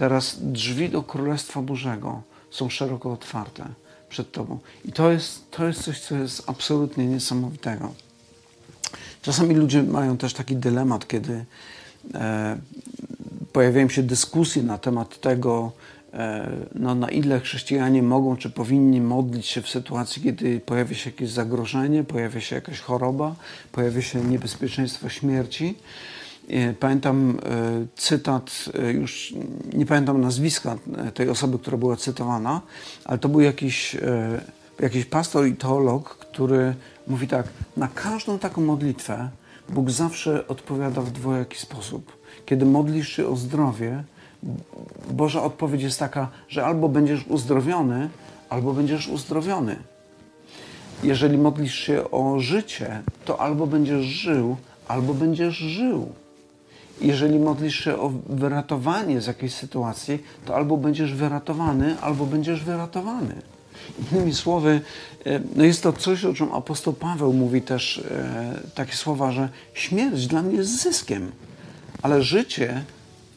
Teraz 0.00 0.36
drzwi 0.40 0.88
do 0.88 1.02
Królestwa 1.02 1.62
Bożego 1.62 2.22
są 2.50 2.70
szeroko 2.70 3.12
otwarte 3.12 3.64
przed 4.08 4.32
Tobą. 4.32 4.58
I 4.84 4.92
to 4.92 5.12
jest, 5.12 5.50
to 5.50 5.66
jest 5.66 5.82
coś, 5.82 6.00
co 6.00 6.16
jest 6.16 6.42
absolutnie 6.46 7.06
niesamowitego. 7.06 7.94
Czasami 9.22 9.54
ludzie 9.54 9.82
mają 9.82 10.16
też 10.16 10.34
taki 10.34 10.56
dylemat, 10.56 11.08
kiedy 11.08 11.44
e, 12.14 12.58
pojawiają 13.52 13.88
się 13.88 14.02
dyskusje 14.02 14.62
na 14.62 14.78
temat 14.78 15.20
tego, 15.20 15.72
e, 16.12 16.50
no, 16.74 16.94
na 16.94 17.08
ile 17.08 17.40
chrześcijanie 17.40 18.02
mogą 18.02 18.36
czy 18.36 18.50
powinni 18.50 19.00
modlić 19.00 19.46
się 19.46 19.62
w 19.62 19.68
sytuacji, 19.68 20.22
kiedy 20.22 20.60
pojawia 20.60 20.94
się 20.94 21.10
jakieś 21.10 21.30
zagrożenie, 21.30 22.04
pojawia 22.04 22.40
się 22.40 22.56
jakaś 22.56 22.80
choroba, 22.80 23.34
pojawia 23.72 24.02
się 24.02 24.20
niebezpieczeństwo 24.20 25.08
śmierci. 25.08 25.74
E, 26.48 26.72
pamiętam 26.72 27.38
e, 27.44 27.86
cytat, 27.96 28.64
e, 28.74 28.92
już 28.92 29.34
nie 29.72 29.86
pamiętam 29.86 30.20
nazwiska 30.20 30.76
tej 31.14 31.28
osoby, 31.28 31.58
która 31.58 31.76
była 31.76 31.96
cytowana, 31.96 32.60
ale 33.04 33.18
to 33.18 33.28
był 33.28 33.40
jakiś, 33.40 33.96
jakiś 34.80 35.04
pastor 35.04 35.46
i 35.46 35.56
teolog, 35.56 36.16
który 36.16 36.74
mówi 37.06 37.28
tak: 37.28 37.48
Na 37.76 37.88
każdą 37.88 38.38
taką 38.38 38.60
modlitwę 38.60 39.28
Bóg 39.68 39.90
zawsze 39.90 40.48
odpowiada 40.48 41.00
w 41.00 41.10
dwojaki 41.10 41.58
sposób. 41.58 42.16
Kiedy 42.46 42.66
modlisz 42.66 43.08
się 43.08 43.26
o 43.26 43.36
zdrowie, 43.36 44.04
Boża 45.10 45.42
odpowiedź 45.42 45.82
jest 45.82 45.98
taka, 45.98 46.28
że 46.48 46.66
albo 46.66 46.88
będziesz 46.88 47.26
uzdrowiony, 47.26 48.08
albo 48.48 48.72
będziesz 48.72 49.08
uzdrowiony. 49.08 49.76
Jeżeli 51.02 51.38
modlisz 51.38 51.74
się 51.74 52.10
o 52.10 52.40
życie, 52.40 53.02
to 53.24 53.40
albo 53.40 53.66
będziesz 53.66 54.04
żył, 54.04 54.56
albo 54.88 55.14
będziesz 55.14 55.56
żył 55.56 56.12
jeżeli 57.00 57.38
modlisz 57.38 57.84
się 57.84 57.98
o 57.98 58.12
wyratowanie 58.28 59.20
z 59.20 59.26
jakiejś 59.26 59.54
sytuacji, 59.54 60.22
to 60.44 60.56
albo 60.56 60.76
będziesz 60.76 61.14
wyratowany, 61.14 62.00
albo 62.00 62.26
będziesz 62.26 62.64
wyratowany. 62.64 63.34
Innymi 64.12 64.34
słowy, 64.34 64.80
e, 65.26 65.40
no 65.56 65.64
jest 65.64 65.82
to 65.82 65.92
coś, 65.92 66.24
o 66.24 66.34
czym 66.34 66.52
apostoł 66.52 66.92
Paweł 66.92 67.32
mówi 67.32 67.62
też 67.62 67.98
e, 67.98 68.60
takie 68.74 68.92
słowa, 68.96 69.32
że 69.32 69.48
śmierć 69.74 70.26
dla 70.26 70.42
mnie 70.42 70.56
jest 70.56 70.82
zyskiem, 70.82 71.32
ale 72.02 72.22
życie 72.22 72.84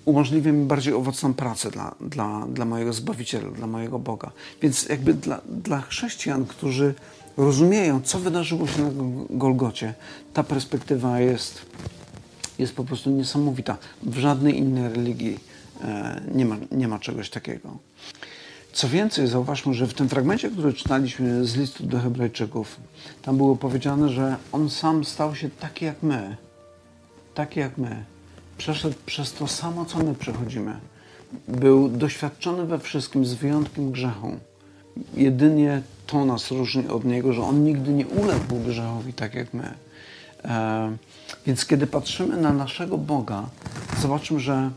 umożliwia 0.05 0.51
mi 0.51 0.65
bardziej 0.65 0.93
owocną 0.93 1.33
pracę 1.33 1.71
dla, 1.71 1.95
dla, 2.01 2.47
dla 2.47 2.65
mojego 2.65 2.93
Zbawiciela, 2.93 3.51
dla 3.51 3.67
mojego 3.67 3.99
Boga. 3.99 4.31
Więc 4.61 4.89
jakby 4.89 5.13
dla, 5.13 5.41
dla 5.49 5.81
chrześcijan, 5.81 6.45
którzy 6.45 6.93
rozumieją, 7.37 8.01
co 8.01 8.19
wydarzyło 8.19 8.67
się 8.67 8.81
na 8.81 8.89
Golgocie, 9.29 9.93
ta 10.33 10.43
perspektywa 10.43 11.19
jest 11.19 11.65
jest 12.63 12.75
po 12.75 12.83
prostu 12.83 13.09
niesamowita. 13.09 13.77
W 14.03 14.17
żadnej 14.17 14.57
innej 14.57 14.89
religii 14.89 15.39
e, 15.83 16.21
nie 16.35 16.45
ma, 16.45 16.57
nie 16.71 16.87
ma 16.87 16.99
czegoś 16.99 17.29
takiego. 17.29 17.77
Co 18.73 18.89
więcej, 18.89 19.27
zauważmy, 19.27 19.73
że 19.73 19.87
w 19.87 19.93
tym 19.93 20.09
fragmencie, 20.09 20.49
który 20.49 20.73
czytaliśmy 20.73 21.45
z 21.45 21.55
listu 21.55 21.85
do 21.85 21.99
Hebrajczyków, 21.99 22.79
tam 23.21 23.37
było 23.37 23.55
powiedziane, 23.55 24.09
że 24.09 24.35
on 24.51 24.69
sam 24.69 25.05
stał 25.05 25.35
się 25.35 25.49
taki 25.49 25.85
jak 25.85 26.03
my. 26.03 26.37
Taki 27.33 27.59
jak 27.59 27.77
my. 27.77 28.05
Przeszedł 28.57 28.95
przez 29.05 29.33
to 29.33 29.47
samo, 29.47 29.85
co 29.85 29.97
my 29.97 30.15
przechodzimy. 30.15 30.77
Był 31.47 31.89
doświadczony 31.89 32.65
we 32.65 32.79
wszystkim 32.79 33.25
z 33.25 33.33
wyjątkiem 33.33 33.91
grzechu. 33.91 34.37
Jedynie 35.13 35.81
to 36.07 36.25
nas 36.25 36.51
różni 36.51 36.87
od 36.87 37.05
niego, 37.05 37.33
że 37.33 37.41
on 37.41 37.63
nigdy 37.63 37.91
nie 37.91 38.07
uległ 38.07 38.55
grzechowi 38.65 39.13
tak 39.13 39.33
jak 39.33 39.53
my. 39.53 39.73
E, 40.45 40.97
więc 41.45 41.65
kiedy 41.65 41.87
patrzymy 41.87 42.37
na 42.37 42.53
naszego 42.53 42.97
Boga, 42.97 43.49
zobaczymy, 44.01 44.39
że, 44.39 44.71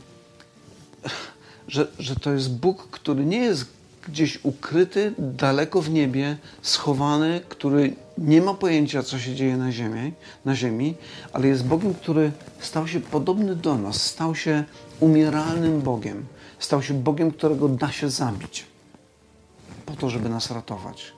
że, 1.68 1.86
że 1.98 2.16
to 2.16 2.32
jest 2.32 2.56
Bóg, 2.56 2.88
który 2.90 3.24
nie 3.24 3.38
jest 3.38 3.76
gdzieś 4.08 4.38
ukryty, 4.42 5.14
daleko 5.18 5.82
w 5.82 5.90
niebie, 5.90 6.36
schowany, 6.62 7.40
który 7.48 7.96
nie 8.18 8.42
ma 8.42 8.54
pojęcia, 8.54 9.02
co 9.02 9.18
się 9.18 9.34
dzieje 9.34 9.56
na 9.56 9.72
ziemi, 9.72 10.12
na 10.44 10.54
ziemi, 10.54 10.94
ale 11.32 11.48
jest 11.48 11.66
Bogiem, 11.66 11.94
który 11.94 12.32
stał 12.60 12.88
się 12.88 13.00
podobny 13.00 13.56
do 13.56 13.78
nas, 13.78 14.02
stał 14.02 14.34
się 14.34 14.64
umieralnym 15.00 15.80
Bogiem, 15.80 16.26
stał 16.58 16.82
się 16.82 16.94
Bogiem, 16.94 17.30
którego 17.30 17.68
da 17.68 17.92
się 17.92 18.10
zabić, 18.10 18.64
po 19.86 19.94
to, 19.94 20.10
żeby 20.10 20.28
nas 20.28 20.50
ratować. 20.50 21.12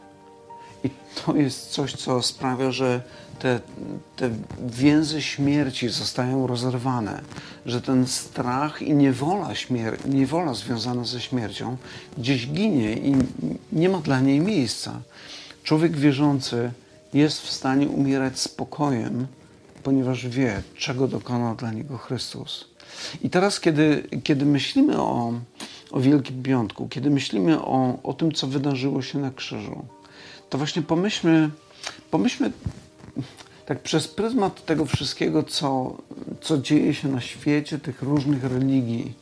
I 0.84 0.90
to 1.14 1.36
jest 1.36 1.70
coś, 1.70 1.94
co 1.94 2.22
sprawia, 2.22 2.70
że 2.70 3.02
te, 3.38 3.60
te 4.16 4.30
więzy 4.68 5.22
śmierci 5.22 5.88
zostają 5.88 6.46
rozerwane, 6.46 7.20
że 7.66 7.82
ten 7.82 8.06
strach 8.06 8.82
i 8.82 8.94
niewola, 8.94 9.48
śmier- 9.48 10.08
niewola 10.08 10.54
związana 10.54 11.04
ze 11.04 11.20
śmiercią 11.20 11.76
gdzieś 12.18 12.48
ginie 12.48 12.92
i 12.92 13.14
nie 13.72 13.88
ma 13.88 13.98
dla 13.98 14.20
niej 14.20 14.40
miejsca. 14.40 15.00
Człowiek 15.62 15.96
wierzący 15.96 16.70
jest 17.14 17.40
w 17.40 17.50
stanie 17.50 17.88
umierać 17.88 18.38
spokojem, 18.38 19.26
ponieważ 19.82 20.26
wie, 20.26 20.62
czego 20.76 21.08
dokonał 21.08 21.56
dla 21.56 21.72
niego 21.72 21.98
Chrystus. 21.98 22.64
I 23.22 23.30
teraz, 23.30 23.60
kiedy, 23.60 24.08
kiedy 24.24 24.46
myślimy 24.46 25.00
o, 25.00 25.32
o 25.90 26.00
Wielkim 26.00 26.42
Piątku, 26.42 26.88
kiedy 26.88 27.10
myślimy 27.10 27.60
o, 27.60 27.98
o 28.02 28.12
tym, 28.14 28.32
co 28.32 28.46
wydarzyło 28.46 29.02
się 29.02 29.18
na 29.18 29.30
krzyżu, 29.30 29.84
to 30.50 30.58
właśnie 30.58 30.82
pomyślmy, 30.82 31.50
pomyślmy 32.10 32.52
tak 33.66 33.82
przez 33.82 34.08
pryzmat 34.08 34.64
tego 34.64 34.86
wszystkiego, 34.86 35.42
co, 35.42 35.96
co 36.40 36.58
dzieje 36.58 36.94
się 36.94 37.08
na 37.08 37.20
świecie, 37.20 37.78
tych 37.78 38.02
różnych 38.02 38.44
religii. 38.44 39.14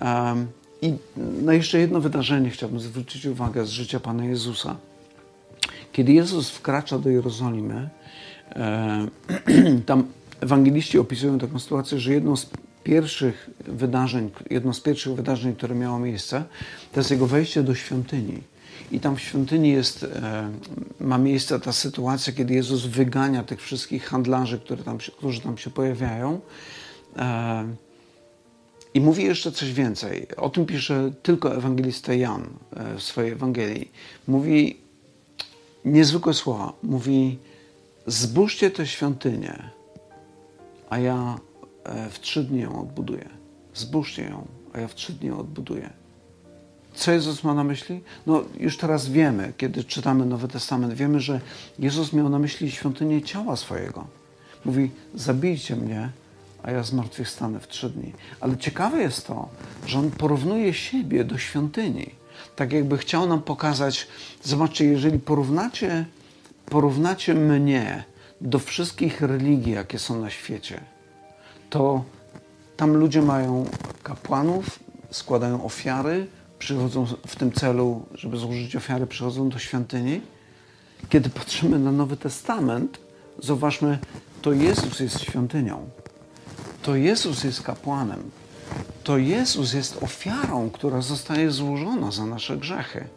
Um, 0.00 0.46
I 0.82 0.94
na 1.42 1.54
jeszcze 1.54 1.78
jedno 1.78 2.00
wydarzenie 2.00 2.50
chciałbym 2.50 2.80
zwrócić 2.80 3.26
uwagę 3.26 3.66
z 3.66 3.68
życia 3.68 4.00
Pana 4.00 4.24
Jezusa. 4.24 4.76
Kiedy 5.92 6.12
Jezus 6.12 6.50
wkracza 6.50 6.98
do 6.98 7.10
Jerozolimy, 7.10 7.88
um, 8.56 9.82
tam 9.86 10.04
ewangeliści 10.40 10.98
opisują 10.98 11.38
taką 11.38 11.58
sytuację, 11.58 12.00
że 12.00 12.12
jedną 12.12 12.36
z 12.36 12.46
pierwszych 12.84 13.50
wydarzeń, 13.64 14.30
jedno 14.50 14.74
z 14.74 14.80
pierwszych 14.80 15.14
wydarzeń, 15.14 15.54
które 15.54 15.74
miało 15.74 15.98
miejsce, 15.98 16.44
to 16.92 17.00
jest 17.00 17.10
jego 17.10 17.26
wejście 17.26 17.62
do 17.62 17.74
świątyni. 17.74 18.42
I 18.92 19.00
tam 19.00 19.16
w 19.16 19.20
świątyni 19.20 19.72
jest, 19.72 20.02
e, 20.02 20.50
ma 21.00 21.18
miejsce 21.18 21.60
ta 21.60 21.72
sytuacja, 21.72 22.32
kiedy 22.32 22.54
Jezus 22.54 22.86
wygania 22.86 23.42
tych 23.42 23.62
wszystkich 23.62 24.04
handlarzy, 24.04 24.58
które 24.58 24.84
tam 24.84 24.98
którzy 24.98 25.40
tam 25.40 25.58
się 25.58 25.70
pojawiają. 25.70 26.40
E, 27.16 27.66
I 28.94 29.00
mówi 29.00 29.24
jeszcze 29.24 29.52
coś 29.52 29.72
więcej. 29.72 30.26
O 30.36 30.50
tym 30.50 30.66
pisze 30.66 31.10
tylko 31.22 31.56
ewangelista 31.56 32.14
Jan 32.14 32.46
e, 32.76 32.96
w 32.96 33.02
swojej 33.02 33.32
Ewangelii. 33.32 33.90
Mówi 34.26 34.80
niezwykłe 35.84 36.34
słowa. 36.34 36.72
Mówi, 36.82 37.38
zbóżcie 38.06 38.70
tę 38.70 38.86
świątynię, 38.86 39.70
a 40.90 40.98
ja 40.98 41.38
w 42.10 42.20
trzy 42.20 42.44
dni 42.44 42.60
ją 42.60 42.80
odbuduję. 42.80 43.28
Zbóżcie 43.74 44.22
ją, 44.22 44.46
a 44.72 44.80
ja 44.80 44.88
w 44.88 44.94
trzy 44.94 45.12
dni 45.12 45.28
ją 45.28 45.38
odbuduję. 45.38 46.05
Co 46.96 47.12
Jezus 47.12 47.44
ma 47.44 47.54
na 47.54 47.64
myśli? 47.64 48.00
No, 48.26 48.44
już 48.60 48.76
teraz 48.76 49.08
wiemy, 49.08 49.52
kiedy 49.56 49.84
czytamy 49.84 50.26
Nowy 50.26 50.48
Testament, 50.48 50.94
wiemy, 50.94 51.20
że 51.20 51.40
Jezus 51.78 52.12
miał 52.12 52.28
na 52.28 52.38
myśli 52.38 52.70
świątynię 52.70 53.22
ciała 53.22 53.56
swojego. 53.56 54.06
Mówi: 54.64 54.90
Zabijcie 55.14 55.76
mnie, 55.76 56.10
a 56.62 56.70
ja 56.70 56.82
zmartwychwstanę 56.82 57.60
w 57.60 57.68
trzy 57.68 57.90
dni. 57.90 58.12
Ale 58.40 58.56
ciekawe 58.56 59.02
jest 59.02 59.26
to, 59.26 59.48
że 59.86 59.98
on 59.98 60.10
porównuje 60.10 60.74
siebie 60.74 61.24
do 61.24 61.38
świątyni. 61.38 62.10
Tak 62.56 62.72
jakby 62.72 62.98
chciał 62.98 63.28
nam 63.28 63.42
pokazać, 63.42 64.08
zobaczcie, 64.42 64.84
jeżeli 64.84 65.18
porównacie, 65.18 66.06
porównacie 66.66 67.34
mnie 67.34 68.04
do 68.40 68.58
wszystkich 68.58 69.20
religii, 69.20 69.72
jakie 69.72 69.98
są 69.98 70.20
na 70.20 70.30
świecie, 70.30 70.80
to 71.70 72.04
tam 72.76 72.96
ludzie 72.96 73.22
mają 73.22 73.66
kapłanów, 74.02 74.78
składają 75.10 75.64
ofiary, 75.64 76.26
przychodzą 76.58 77.06
w 77.26 77.36
tym 77.36 77.52
celu, 77.52 78.06
żeby 78.14 78.36
złożyć 78.36 78.76
ofiary, 78.76 79.06
przychodzą 79.06 79.48
do 79.48 79.58
świątyni. 79.58 80.20
Kiedy 81.08 81.30
patrzymy 81.30 81.78
na 81.78 81.92
Nowy 81.92 82.16
Testament, 82.16 82.98
zauważmy, 83.42 83.98
to 84.42 84.52
Jezus 84.52 85.00
jest 85.00 85.20
świątynią. 85.20 85.88
To 86.82 86.96
Jezus 86.96 87.44
jest 87.44 87.62
kapłanem. 87.62 88.30
To 89.04 89.18
Jezus 89.18 89.72
jest 89.72 90.02
ofiarą, 90.02 90.70
która 90.70 91.00
zostaje 91.00 91.50
złożona 91.50 92.10
za 92.10 92.26
nasze 92.26 92.56
grzechy. 92.56 93.08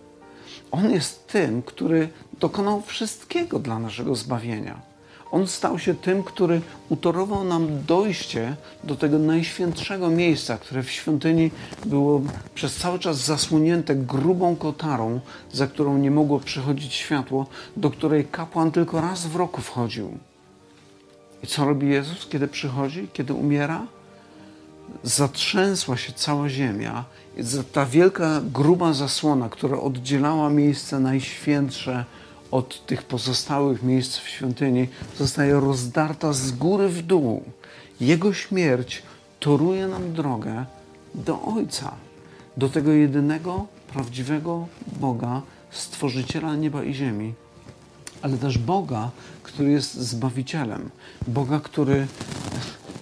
On 0.71 0.91
jest 0.91 1.27
tym, 1.27 1.61
który 1.61 2.09
dokonał 2.39 2.81
wszystkiego 2.81 3.59
dla 3.59 3.79
naszego 3.79 4.15
zbawienia. 4.15 4.88
On 5.31 5.47
stał 5.47 5.79
się 5.79 5.93
tym, 5.93 6.23
który 6.23 6.61
utorował 6.89 7.43
nam 7.43 7.83
dojście 7.87 8.55
do 8.83 8.95
tego 8.95 9.19
najświętszego 9.19 10.09
miejsca, 10.09 10.57
które 10.57 10.83
w 10.83 10.91
świątyni 10.91 11.51
było 11.85 12.21
przez 12.55 12.75
cały 12.75 12.99
czas 12.99 13.17
zasłonięte 13.17 13.95
grubą 13.95 14.55
kotarą, 14.55 15.19
za 15.53 15.67
którą 15.67 15.97
nie 15.97 16.11
mogło 16.11 16.39
przychodzić 16.39 16.93
światło, 16.93 17.47
do 17.77 17.89
której 17.89 18.25
kapłan 18.25 18.71
tylko 18.71 19.01
raz 19.01 19.27
w 19.27 19.35
roku 19.35 19.61
wchodził. 19.61 20.17
I 21.43 21.47
co 21.47 21.65
robi 21.65 21.89
Jezus, 21.89 22.27
kiedy 22.27 22.47
przychodzi, 22.47 23.07
kiedy 23.13 23.33
umiera? 23.33 23.85
Zatrzęsła 25.03 25.97
się 25.97 26.13
cała 26.13 26.49
ziemia 26.49 27.05
ta 27.71 27.85
wielka, 27.85 28.41
gruba 28.53 28.93
zasłona, 28.93 29.49
która 29.49 29.79
oddzielała 29.79 30.49
miejsce 30.49 30.99
najświętsze 30.99 32.05
od 32.51 32.85
tych 32.85 33.03
pozostałych 33.03 33.83
miejsc 33.83 34.17
w 34.17 34.29
świątyni, 34.29 34.87
zostaje 35.17 35.59
rozdarta 35.59 36.33
z 36.33 36.51
góry 36.51 36.89
w 36.89 37.01
dół. 37.01 37.43
Jego 38.01 38.33
śmierć 38.33 39.03
toruje 39.39 39.87
nam 39.87 40.13
drogę 40.13 40.65
do 41.15 41.41
Ojca, 41.41 41.91
do 42.57 42.69
tego 42.69 42.91
jedynego, 42.91 43.65
prawdziwego 43.93 44.67
Boga, 44.99 45.41
Stworzyciela 45.71 46.55
nieba 46.55 46.83
i 46.83 46.93
ziemi, 46.93 47.33
ale 48.21 48.37
też 48.37 48.57
Boga, 48.57 49.11
który 49.43 49.71
jest 49.71 49.93
Zbawicielem, 49.93 50.89
Boga, 51.27 51.59
który 51.59 52.07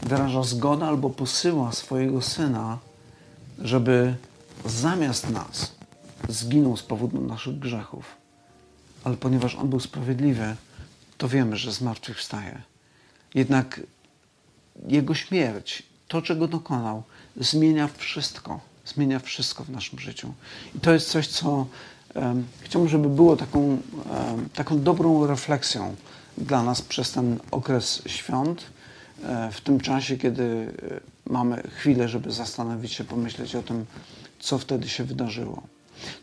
wyraża 0.04 0.44
zgodę 0.44 0.86
albo 0.86 1.10
posyła 1.10 1.72
swojego 1.72 2.22
Syna, 2.22 2.78
żeby 3.60 4.16
zamiast 4.66 5.30
nas 5.30 5.72
zginął 6.30 6.78
z 6.78 6.84
powodu 6.84 7.22
naszych 7.22 7.60
grzechów 7.60 8.27
ale 9.04 9.18
ponieważ 9.18 9.56
On 9.56 9.70
był 9.70 9.80
sprawiedliwy, 9.80 10.56
to 11.18 11.28
wiemy, 11.28 11.58
że 11.58 11.72
zmartwychwstaje. 11.72 12.62
Jednak 13.36 13.82
Jego 14.88 15.16
śmierć, 15.16 15.84
to 16.08 16.22
czego 16.22 16.48
dokonał, 16.48 17.04
zmienia 17.38 17.90
wszystko. 17.98 18.60
Zmienia 18.86 19.20
wszystko 19.20 19.64
w 19.64 19.70
naszym 19.70 20.00
życiu. 20.00 20.34
I 20.76 20.80
to 20.80 20.94
jest 20.94 21.10
coś, 21.10 21.28
co 21.28 21.68
um, 22.16 22.46
chciałbym, 22.62 22.90
żeby 22.90 23.10
było 23.10 23.38
taką, 23.38 23.60
um, 23.60 23.80
taką 24.54 24.82
dobrą 24.84 25.28
refleksją 25.28 25.96
dla 26.38 26.64
nas 26.64 26.82
przez 26.82 27.12
ten 27.12 27.40
okres 27.52 28.02
świąt, 28.06 28.66
e, 29.24 29.52
w 29.52 29.62
tym 29.62 29.80
czasie, 29.80 30.18
kiedy 30.18 30.74
e, 31.24 31.32
mamy 31.32 31.64
chwilę, 31.76 32.10
żeby 32.10 32.32
zastanowić 32.32 32.94
się, 32.94 33.04
pomyśleć 33.04 33.56
o 33.56 33.64
tym, 33.64 33.86
co 34.40 34.58
wtedy 34.58 34.90
się 34.90 35.04
wydarzyło. 35.04 35.64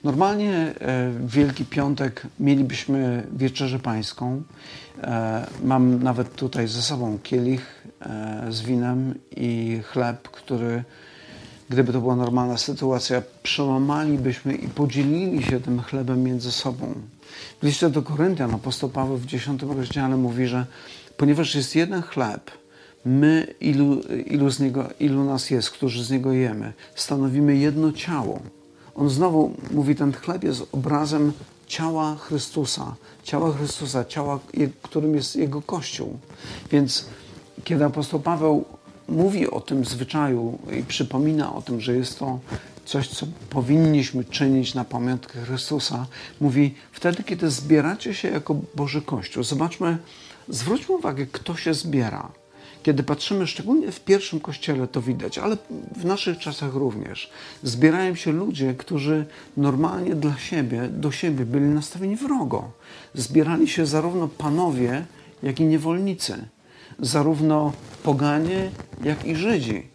Normalnie 0.05 0.53
e, 0.53 0.75
w 1.11 1.31
Wielki 1.31 1.65
Piątek 1.65 2.23
mielibyśmy 2.41 3.27
wieczerzę 3.37 3.79
pańską. 3.79 4.43
E, 5.03 5.47
mam 5.65 6.03
nawet 6.03 6.35
tutaj 6.35 6.69
ze 6.69 6.83
sobą 6.83 7.19
kielich 7.23 7.87
e, 8.01 8.47
z 8.51 8.63
winem 8.63 9.15
i 9.37 9.81
chleb, 9.85 10.29
który, 10.29 10.85
gdyby 11.69 11.93
to 11.93 12.01
była 12.01 12.17
normalna 12.17 12.57
sytuacja, 12.57 13.23
przełamalibyśmy 13.43 14.55
i 14.55 14.69
podzielili 14.69 15.43
się 15.43 15.61
tym 15.61 15.83
chlebem 15.83 16.23
między 16.23 16.53
sobą. 16.53 16.95
W 17.63 17.67
liście 17.67 17.91
do 17.91 18.03
Koryntian 18.03 18.55
apostoł 18.55 18.91
Paweł 18.91 19.17
w 19.17 19.27
10 19.27 19.63
rozdziale 19.63 20.17
mówi, 20.17 20.47
że 20.47 20.67
ponieważ 21.17 21.55
jest 21.55 21.77
jeden 21.77 22.03
chleb, 22.03 22.51
my, 23.05 23.55
ilu, 23.61 24.01
ilu, 24.27 24.51
z 24.51 24.61
niego, 24.61 24.89
ilu 25.01 25.25
nas 25.25 25.51
jest, 25.51 25.71
którzy 25.71 26.05
z 26.05 26.11
niego 26.11 26.33
jemy, 26.33 26.73
stanowimy 26.95 27.57
jedno 27.57 27.93
ciało. 27.93 28.41
On 28.95 29.11
znowu 29.11 29.55
mówi, 29.71 29.95
ten 29.95 30.13
chleb 30.13 30.45
jest 30.45 30.63
obrazem 30.73 31.33
ciała 31.67 32.17
Chrystusa, 32.17 32.95
ciała 33.23 33.53
Chrystusa, 33.53 34.05
ciała, 34.05 34.39
którym 34.83 35.15
jest 35.15 35.37
Jego 35.37 35.63
Kościół. 35.63 36.19
Więc 36.71 37.05
kiedy 37.65 37.85
apostoł 37.85 38.21
Paweł 38.21 38.65
mówi 39.09 39.51
o 39.51 39.61
tym 39.61 39.85
zwyczaju 39.85 40.59
i 40.81 40.83
przypomina 40.83 41.55
o 41.55 41.63
tym, 41.63 41.81
że 41.81 41.97
jest 41.97 42.19
to 42.19 42.39
coś, 42.85 43.09
co 43.09 43.27
powinniśmy 43.51 44.25
czynić 44.25 44.75
na 44.75 44.85
pamiątkę 44.85 45.41
Chrystusa, 45.41 46.07
mówi 46.41 46.75
wtedy, 46.93 47.23
kiedy 47.23 47.51
zbieracie 47.51 48.15
się 48.15 48.29
jako 48.29 48.57
Boży 48.75 49.03
Kościół. 49.03 49.43
Zobaczmy, 49.45 49.99
zwróćmy 50.49 50.95
uwagę, 50.95 51.27
kto 51.27 51.57
się 51.57 51.75
zbiera. 51.75 52.29
Kiedy 52.85 53.03
patrzymy, 53.03 53.47
szczególnie 53.47 53.93
w 53.93 54.01
pierwszym 54.01 54.41
kościele 54.41 54.89
to 54.89 55.03
widać, 55.03 55.39
ale 55.39 55.57
w 55.97 56.05
naszych 56.05 56.39
czasach 56.39 56.75
również, 56.75 57.31
zbierają 57.63 58.15
się 58.15 58.33
ludzie, 58.33 58.75
którzy 58.75 59.27
normalnie 59.57 60.15
dla 60.15 60.37
siebie, 60.37 60.89
do 60.89 61.13
siebie 61.13 61.45
byli 61.45 61.65
nastawieni 61.65 62.17
wrogo. 62.17 62.71
Zbierali 63.15 63.69
się 63.69 63.87
zarówno 63.87 64.29
panowie, 64.29 65.05
jak 65.43 65.61
i 65.61 65.65
niewolnicy, 65.65 66.49
zarówno 66.99 67.73
poganie, 68.03 68.71
jak 69.05 69.27
i 69.27 69.37
Żydzi. 69.37 69.87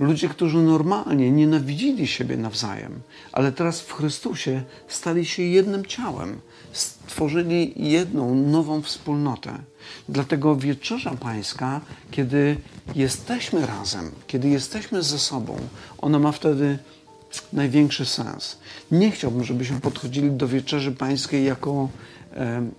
Ludzie, 0.00 0.28
którzy 0.28 0.58
normalnie 0.58 1.30
nienawidzili 1.30 2.06
siebie 2.06 2.36
nawzajem, 2.36 3.00
ale 3.32 3.52
teraz 3.52 3.80
w 3.80 3.92
Chrystusie 3.92 4.62
stali 4.88 5.24
się 5.24 5.42
jednym 5.42 5.86
ciałem, 5.86 6.40
stworzyli 6.76 7.72
jedną 7.76 8.34
nową 8.34 8.82
wspólnotę. 8.82 9.58
Dlatego 10.08 10.56
wieczerza 10.56 11.10
pańska, 11.10 11.80
kiedy 12.10 12.56
jesteśmy 12.94 13.66
razem, 13.66 14.10
kiedy 14.26 14.48
jesteśmy 14.48 15.02
ze 15.02 15.18
sobą, 15.18 15.56
ona 15.98 16.18
ma 16.18 16.32
wtedy 16.32 16.78
największy 17.52 18.06
sens. 18.06 18.58
Nie 18.90 19.10
chciałbym, 19.10 19.44
żebyśmy 19.44 19.80
podchodzili 19.80 20.30
do 20.30 20.48
wieczerzy 20.48 20.92
pańskiej 20.92 21.44
jako 21.44 21.88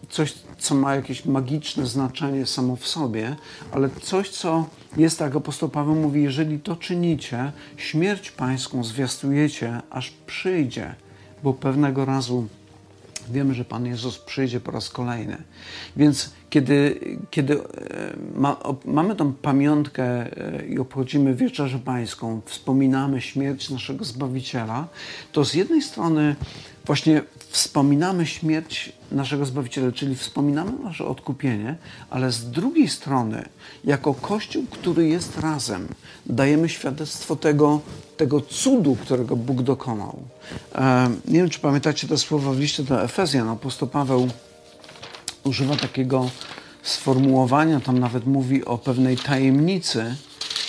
coś, 0.09 0.33
co 0.59 0.75
ma 0.75 0.95
jakieś 0.95 1.25
magiczne 1.25 1.85
znaczenie 1.85 2.45
samo 2.45 2.75
w 2.75 2.87
sobie, 2.87 3.35
ale 3.71 3.89
coś, 4.01 4.29
co 4.29 4.65
jest, 4.97 5.19
jak 5.19 5.35
apostoł 5.35 5.69
Paweł 5.69 5.95
mówi, 5.95 6.23
jeżeli 6.23 6.59
to 6.59 6.75
czynicie, 6.75 7.51
śmierć 7.77 8.31
pańską 8.31 8.83
zwiastujecie, 8.83 9.81
aż 9.89 10.13
przyjdzie, 10.27 10.95
bo 11.43 11.53
pewnego 11.53 12.05
razu 12.05 12.47
wiemy, 13.31 13.53
że 13.53 13.65
Pan 13.65 13.85
Jezus 13.85 14.17
przyjdzie 14.17 14.59
po 14.59 14.71
raz 14.71 14.89
kolejny. 14.89 15.37
Więc 15.95 16.31
kiedy, 16.49 16.99
kiedy 17.31 17.53
e, 17.53 17.63
ma, 18.35 18.57
mamy 18.85 19.15
tą 19.15 19.33
pamiątkę 19.33 20.03
e, 20.03 20.65
i 20.67 20.79
obchodzimy 20.79 21.35
Wieczerzę 21.35 21.79
Pańską, 21.79 22.41
wspominamy 22.45 23.21
śmierć 23.21 23.69
naszego 23.69 24.05
Zbawiciela, 24.05 24.87
to 25.31 25.45
z 25.45 25.53
jednej 25.53 25.81
strony 25.81 26.35
właśnie 26.87 27.21
wspominamy 27.49 28.25
śmierć 28.25 28.91
naszego 29.11 29.45
Zbawiciela, 29.45 29.91
czyli 29.91 30.15
wspominamy 30.15 30.71
nasze 30.83 31.05
odkupienie, 31.05 31.75
ale 32.09 32.31
z 32.31 32.51
drugiej 32.51 32.89
strony, 32.89 33.49
jako 33.83 34.13
Kościół, 34.13 34.65
który 34.71 35.07
jest 35.07 35.39
razem, 35.39 35.87
dajemy 36.25 36.69
świadectwo 36.69 37.35
tego, 37.35 37.81
tego 38.17 38.41
cudu, 38.41 38.95
którego 38.95 39.35
Bóg 39.35 39.61
dokonał. 39.61 40.19
E, 40.75 41.09
nie 41.27 41.39
wiem, 41.39 41.49
czy 41.49 41.59
pamiętacie 41.59 42.07
te 42.07 42.17
słowa 42.17 42.51
w 42.51 42.59
liście 42.59 42.83
do 42.83 43.03
Efezjan. 43.03 43.49
Apostoł 43.49 43.87
Paweł 43.87 44.27
używa 45.43 45.75
takiego 45.75 46.29
sformułowania, 46.83 47.79
tam 47.79 47.99
nawet 47.99 48.25
mówi 48.25 48.65
o 48.65 48.77
pewnej 48.77 49.17
tajemnicy, 49.17 50.15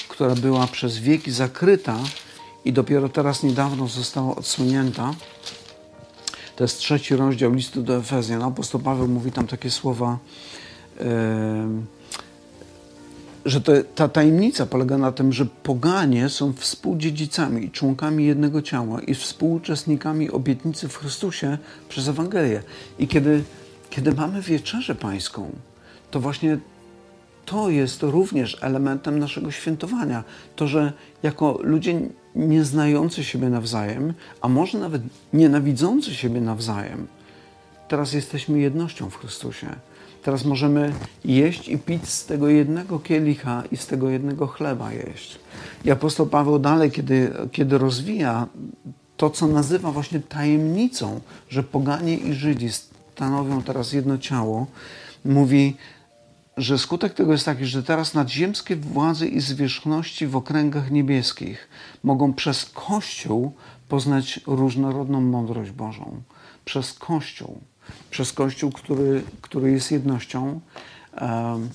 która 0.09 0.35
była 0.35 0.67
przez 0.67 0.99
wieki 0.99 1.31
zakryta 1.31 1.97
i 2.65 2.73
dopiero 2.73 3.09
teraz 3.09 3.43
niedawno 3.43 3.89
została 3.89 4.37
odsłonięta. 4.37 5.15
To 6.59 6.65
jest 6.65 6.79
trzeci 6.79 7.17
rozdział 7.17 7.53
listu 7.53 7.83
do 7.83 7.97
Efezjan. 7.97 8.43
Apostoł 8.43 8.81
Paweł 8.81 9.09
mówi 9.09 9.33
tam 9.33 9.47
takie 9.47 9.71
słowa. 9.71 10.19
że 13.45 13.61
ta 13.95 14.09
tajemnica 14.09 14.67
polega 14.67 14.99
na 14.99 15.13
tym, 15.13 15.33
że 15.33 15.47
poganie 15.47 16.29
są 16.29 16.53
współdziedzicami 16.53 17.71
członkami 17.71 18.27
jednego 18.27 18.63
ciała 18.63 19.01
i 19.01 19.15
współuczestnikami 19.15 20.31
obietnicy 20.31 20.89
w 20.89 20.97
Chrystusie 20.97 21.59
przez 21.89 22.09
Ewangelię. 22.09 22.63
I 22.99 23.09
kiedy, 23.09 23.43
kiedy 23.91 24.13
mamy 24.13 24.43
wieczerzę 24.43 24.95
pańską, 24.95 25.51
to 26.11 26.21
właśnie 26.21 26.59
to 27.45 27.71
jest 27.71 28.03
również 28.03 28.59
elementem 28.61 29.19
naszego 29.19 29.51
świętowania. 29.51 30.25
To, 30.57 30.67
że 30.67 30.93
jako 31.23 31.59
ludzie 31.63 32.01
nieznający 32.39 33.25
siebie 33.25 33.51
nawzajem, 33.51 34.15
a 34.41 34.49
może 34.49 34.79
nawet 34.79 35.03
nienawidzący 35.33 36.15
siebie 36.15 36.41
nawzajem, 36.41 37.07
teraz 37.89 38.13
jesteśmy 38.13 38.59
jednością 38.59 39.11
w 39.11 39.17
Chrystusie. 39.17 39.67
Teraz 40.23 40.45
możemy 40.45 40.93
jeść 41.25 41.69
i 41.69 41.79
pić 41.79 42.09
z 42.09 42.27
tego 42.27 42.49
jednego 42.49 42.99
kielicha 42.99 43.63
i 43.73 43.77
z 43.77 43.87
tego 43.87 44.11
jednego 44.11 44.47
chleba 44.47 44.93
jeść. 44.93 45.39
I 45.85 45.91
apostoł 45.91 46.27
Paweł 46.27 46.59
dalej, 46.59 46.91
kiedy, 46.91 47.33
kiedy 47.53 47.79
rozwija 47.79 48.47
to, 49.17 49.31
co 49.31 49.47
nazywa 49.47 49.93
właśnie 49.93 50.21
tajemnicą, 50.21 51.21
że 51.49 51.63
poganie 51.63 52.17
i 52.17 52.33
Żydzi 52.33 52.69
stanowią 53.15 53.63
teraz 53.63 53.93
jedno 53.93 54.19
ciało, 54.19 54.67
mówi, 55.25 55.77
że 56.59 56.79
skutek 56.79 57.15
tego 57.15 57.33
jest 57.33 57.45
taki, 57.45 57.67
że 57.67 57.83
teraz 57.83 58.15
nadziemskie 58.15 58.77
władze 58.77 59.27
i 59.27 59.41
zwierzchności 59.41 60.27
w 60.27 60.37
okręgach 60.37 60.91
niebieskich 60.91 61.69
mogą 62.05 62.33
przez 62.35 62.65
Kościół 62.65 63.53
poznać 63.89 64.41
różnorodną 64.47 65.21
mądrość 65.21 65.71
Bożą. 65.71 66.23
Przez 66.65 66.93
Kościół. 66.93 67.61
Przez 68.11 68.33
Kościół, 68.33 68.73
który, 68.73 69.23
który 69.43 69.71
jest 69.71 69.93
jednością, 69.93 70.61
um, 71.21 71.69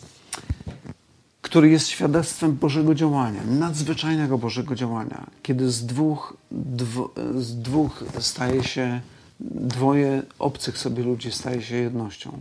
który 1.41 1.69
jest 1.69 1.87
świadectwem 1.87 2.55
Bożego 2.55 2.95
działania, 2.95 3.43
nadzwyczajnego 3.43 4.37
Bożego 4.37 4.75
działania, 4.75 5.27
kiedy 5.43 5.71
z 5.71 5.85
dwóch, 5.85 6.37
dw, 6.51 7.09
z 7.35 7.61
dwóch 7.61 8.03
staje 8.19 8.63
się 8.63 9.01
dwoje 9.39 10.21
obcych 10.39 10.77
sobie 10.77 11.03
ludzi 11.03 11.31
staje 11.31 11.61
się 11.61 11.75
jednością. 11.75 12.39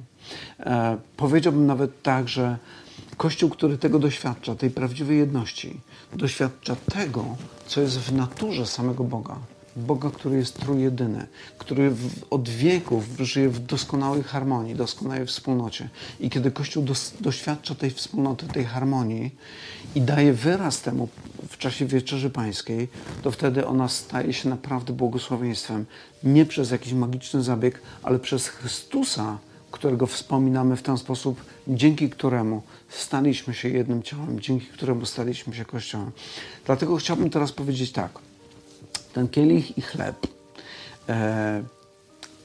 E, 0.60 0.96
powiedziałbym 1.16 1.66
nawet 1.66 2.02
tak, 2.02 2.28
że 2.28 2.58
Kościół, 3.16 3.50
który 3.50 3.78
tego 3.78 3.98
doświadcza, 3.98 4.54
tej 4.54 4.70
prawdziwej 4.70 5.18
jedności, 5.18 5.80
doświadcza 6.12 6.76
tego, 6.76 7.24
co 7.66 7.80
jest 7.80 7.98
w 7.98 8.12
naturze 8.12 8.66
samego 8.66 9.04
Boga. 9.04 9.36
Boga, 9.76 10.10
który 10.10 10.36
jest 10.36 10.60
trójjedyny, 10.60 11.26
który 11.58 11.90
w, 11.90 12.24
od 12.30 12.48
wieków 12.48 13.04
żyje 13.20 13.48
w 13.48 13.58
doskonałej 13.58 14.22
harmonii, 14.22 14.74
doskonałej 14.74 15.26
wspólnocie. 15.26 15.88
I 16.20 16.30
kiedy 16.30 16.50
Kościół 16.50 16.82
dos, 16.82 17.12
doświadcza 17.20 17.74
tej 17.74 17.90
wspólnoty, 17.90 18.46
tej 18.46 18.64
harmonii 18.64 19.34
i 19.94 20.00
daje 20.00 20.32
wyraz 20.32 20.80
temu 20.80 21.08
w 21.48 21.58
czasie 21.58 21.86
Wieczerzy 21.86 22.30
Pańskiej, 22.30 22.88
to 23.22 23.30
wtedy 23.30 23.66
ona 23.66 23.88
staje 23.88 24.32
się 24.32 24.48
naprawdę 24.48 24.92
błogosławieństwem. 24.92 25.86
Nie 26.24 26.46
przez 26.46 26.70
jakiś 26.70 26.92
magiczny 26.92 27.42
zabieg, 27.42 27.82
ale 28.02 28.18
przez 28.18 28.48
Chrystusa, 28.48 29.38
którego 29.72 30.06
wspominamy 30.06 30.76
w 30.76 30.82
ten 30.82 30.98
sposób, 30.98 31.44
dzięki 31.68 32.10
któremu 32.10 32.62
staliśmy 32.88 33.54
się 33.54 33.68
jednym 33.68 34.02
ciałem, 34.02 34.40
dzięki 34.40 34.66
któremu 34.66 35.06
staliśmy 35.06 35.54
się 35.54 35.64
Kościołem. 35.64 36.10
Dlatego 36.66 36.96
chciałbym 36.96 37.30
teraz 37.30 37.52
powiedzieć 37.52 37.92
tak. 37.92 38.18
Ten 39.12 39.28
kielich 39.28 39.78
i 39.78 39.82
chleb 39.82 40.26
e, 41.08 41.62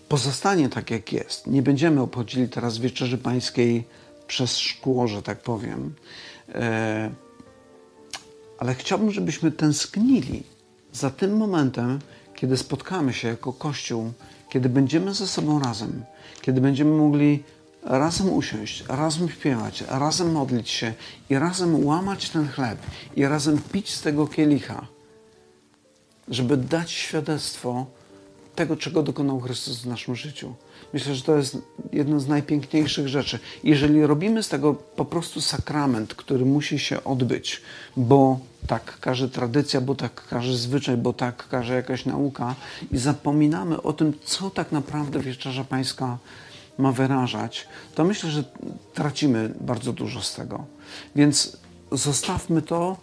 pozostanie 0.10 0.70
tak, 0.70 0.92
jak 0.92 1.14
jest. 1.14 1.48
Nie 1.48 1.62
będziemy 1.62 2.02
obchodzili 2.02 2.50
teraz 2.50 2.78
Wieczerzy 2.78 3.18
Pańskiej 3.18 3.84
przez 4.28 4.58
szkło, 4.58 5.08
że 5.08 5.22
tak 5.22 5.40
powiem. 5.40 5.94
E, 6.56 7.12
ale 8.58 8.76
chciałbym, 8.76 9.12
żebyśmy 9.12 9.52
tęsknili 9.52 10.44
za 10.94 11.10
tym 11.10 11.38
momentem, 11.38 12.00
kiedy 12.36 12.58
spotkamy 12.58 13.14
się 13.14 13.28
jako 13.28 13.54
Kościół, 13.54 14.14
kiedy 14.50 14.70
będziemy 14.70 15.14
ze 15.14 15.28
sobą 15.28 15.60
razem, 15.60 16.04
kiedy 16.42 16.62
będziemy 16.62 16.92
mogli 16.92 17.44
razem 17.84 18.34
usiąść, 18.34 18.84
razem 18.90 19.30
śpiewać, 19.30 19.84
razem 19.88 20.32
modlić 20.32 20.70
się 20.70 20.94
i 21.30 21.40
razem 21.40 21.86
łamać 21.86 22.30
ten 22.30 22.48
chleb 22.48 22.80
i 23.16 23.26
razem 23.26 23.62
pić 23.72 23.94
z 23.94 24.02
tego 24.02 24.28
kielicha, 24.28 24.88
żeby 26.28 26.58
dać 26.58 26.92
świadectwo 26.92 27.86
tego, 28.58 28.78
czego 28.78 29.04
dokonał 29.04 29.40
Chrystus 29.40 29.80
w 29.80 29.86
naszym 29.86 30.16
życiu. 30.16 30.54
Myślę, 30.94 31.16
że 31.16 31.22
to 31.22 31.38
jest 31.38 31.58
jedna 31.94 32.20
z 32.20 32.28
najpiękniejszych 32.28 33.08
rzeczy. 33.08 33.40
Jeżeli 33.64 34.06
robimy 34.06 34.44
z 34.44 34.50
tego 34.50 34.74
po 34.74 35.06
prostu 35.06 35.42
sakrament, 35.42 36.14
który 36.16 36.46
musi 36.46 36.80
się 36.80 37.04
odbyć, 37.04 37.62
bo 37.98 38.40
tak 38.68 39.00
każe 39.00 39.30
tradycja, 39.30 39.82
bo 39.82 39.96
tak 39.96 40.28
każe 40.28 40.58
zwyczaj, 40.58 40.98
bo 40.98 41.14
tak 41.14 41.48
każe 41.48 41.74
jakaś 41.74 42.06
nauka 42.06 42.56
i 42.92 42.98
zapominamy 42.98 43.82
o 43.82 43.94
tym, 43.94 44.14
co 44.26 44.50
tak 44.50 44.72
naprawdę 44.72 45.20
Wieczerza 45.20 45.64
Pańska 45.64 46.18
ma 46.78 46.92
wyrażać, 46.92 47.68
to 47.96 48.04
myślę, 48.04 48.30
że 48.30 48.44
tracimy 48.94 49.54
bardzo 49.62 49.94
dużo 49.94 50.22
z 50.22 50.36
tego. 50.36 50.66
Więc 51.16 51.58
zostawmy 51.92 52.62
to 52.62 52.98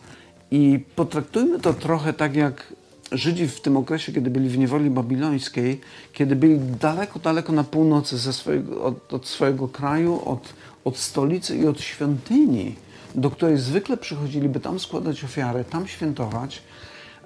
i 0.50 0.84
potraktujmy 0.96 1.60
to 1.60 1.74
trochę 1.74 2.12
tak 2.12 2.36
jak 2.36 2.72
Żydzi 3.14 3.48
w 3.48 3.60
tym 3.60 3.76
okresie, 3.76 4.12
kiedy 4.12 4.30
byli 4.30 4.48
w 4.48 4.58
niewoli 4.58 4.90
babilońskiej, 4.90 5.80
kiedy 6.12 6.36
byli 6.36 6.58
daleko, 6.80 7.18
daleko 7.18 7.52
na 7.52 7.64
północy 7.64 8.18
ze 8.18 8.32
swojego, 8.32 8.84
od, 8.84 9.12
od 9.12 9.26
swojego 9.26 9.68
kraju, 9.68 10.20
od, 10.24 10.54
od 10.84 10.96
stolicy 10.96 11.56
i 11.56 11.66
od 11.66 11.80
świątyni, 11.80 12.74
do 13.14 13.30
której 13.30 13.58
zwykle 13.58 13.96
przychodzili, 13.96 14.48
by 14.48 14.60
tam 14.60 14.80
składać 14.80 15.24
ofiary, 15.24 15.64
tam 15.64 15.86
świętować, 15.86 16.62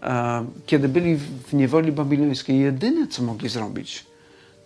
e, 0.03 0.46
kiedy 0.66 0.88
byli 0.88 1.16
w 1.16 1.53
niewoli 1.53 1.92
babilońskiej, 1.92 2.61
jedyne 2.61 3.07
co 3.07 3.22
mogli 3.22 3.48
zrobić, 3.48 4.08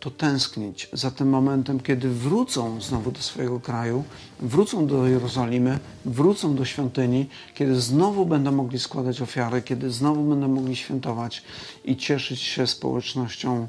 to 0.03 0.11
tęsknić 0.11 0.89
za 0.93 1.11
tym 1.11 1.29
momentem, 1.29 1.81
kiedy 1.81 2.11
wrócą 2.11 2.81
znowu 2.81 3.11
do 3.11 3.21
swojego 3.21 3.61
kraju, 3.61 4.05
wrócą 4.41 4.87
do 4.87 5.07
Jerozolimy, 5.07 5.79
wrócą 6.05 6.55
do 6.55 6.65
świątyni, 6.65 7.29
kiedy 7.55 7.81
znowu 7.81 8.27
będą 8.27 8.53
mogli 8.53 8.79
składać 8.79 9.23
ofiary, 9.23 9.63
kiedy 9.63 9.91
znowu 9.91 10.25
będą 10.25 10.49
mogli 10.49 10.77
świętować 10.77 11.43
i 11.85 11.97
cieszyć 11.97 12.41
się 12.41 12.67
społecznością 12.67 13.67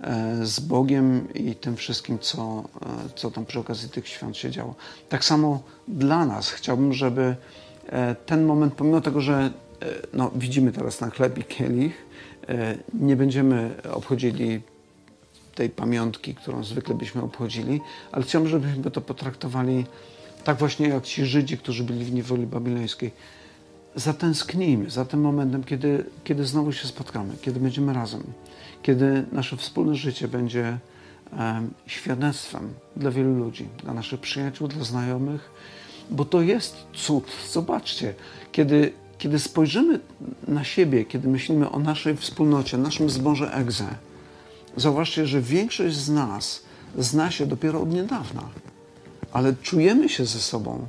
e, 0.00 0.46
z 0.46 0.60
Bogiem 0.60 1.28
i 1.34 1.54
tym 1.54 1.76
wszystkim, 1.76 2.18
co, 2.18 2.64
e, 2.82 3.08
co 3.16 3.30
tam 3.30 3.46
przy 3.46 3.60
okazji 3.60 3.88
tych 3.88 4.08
świąt 4.08 4.36
się 4.36 4.50
działo. 4.50 4.74
Tak 5.08 5.24
samo 5.24 5.62
dla 5.88 6.26
nas 6.26 6.50
chciałbym, 6.50 6.92
żeby 6.92 7.36
e, 7.86 8.14
ten 8.14 8.44
moment, 8.44 8.74
pomimo 8.74 9.00
tego, 9.00 9.20
że 9.20 9.50
no, 10.12 10.30
widzimy 10.34 10.72
teraz 10.72 11.00
na 11.00 11.10
chleb 11.10 11.38
i 11.38 11.44
kielich, 11.44 12.06
nie 12.94 13.16
będziemy 13.16 13.74
obchodzili 13.92 14.62
tej 15.56 15.70
pamiątki, 15.70 16.34
którą 16.34 16.64
zwykle 16.64 16.94
byśmy 16.94 17.22
obchodzili, 17.22 17.80
ale 18.12 18.24
chciałbym, 18.24 18.50
żebyśmy 18.50 18.90
to 18.90 19.00
potraktowali 19.00 19.84
tak 20.44 20.58
właśnie 20.58 20.88
jak 20.88 21.04
ci 21.04 21.26
Żydzi, 21.26 21.58
którzy 21.58 21.84
byli 21.84 22.04
w 22.04 22.12
niewoli 22.12 22.46
babilońskiej. 22.46 23.12
Zatęsknijmy 23.94 24.90
za 24.90 25.04
tym 25.04 25.20
momentem, 25.20 25.64
kiedy, 25.64 26.04
kiedy 26.24 26.44
znowu 26.44 26.72
się 26.72 26.88
spotkamy, 26.88 27.34
kiedy 27.42 27.60
będziemy 27.60 27.92
razem, 27.92 28.22
kiedy 28.82 29.24
nasze 29.32 29.56
wspólne 29.56 29.94
życie 29.94 30.28
będzie 30.28 30.78
um, 31.32 31.70
świadectwem 31.86 32.74
dla 32.96 33.10
wielu 33.10 33.34
ludzi, 33.34 33.68
dla 33.82 33.94
naszych 33.94 34.20
przyjaciół, 34.20 34.68
dla 34.68 34.84
znajomych, 34.84 35.50
bo 36.10 36.24
to 36.24 36.42
jest 36.42 36.76
cud. 36.94 37.24
Zobaczcie, 37.52 38.14
kiedy, 38.52 38.92
kiedy 39.18 39.38
spojrzymy 39.38 40.00
na 40.48 40.64
siebie, 40.64 41.04
kiedy 41.04 41.28
myślimy 41.28 41.70
o 41.70 41.78
naszej 41.78 42.16
wspólnocie, 42.16 42.78
naszym 42.78 43.10
zborze 43.10 43.54
egze, 43.54 43.86
Zauważcie, 44.76 45.26
że 45.26 45.40
większość 45.40 45.96
z 45.96 46.08
nas 46.08 46.62
zna 46.98 47.30
się 47.30 47.46
dopiero 47.46 47.82
od 47.82 47.92
niedawna, 47.92 48.48
ale 49.32 49.54
czujemy 49.62 50.08
się 50.08 50.26
ze 50.26 50.38
sobą 50.38 50.88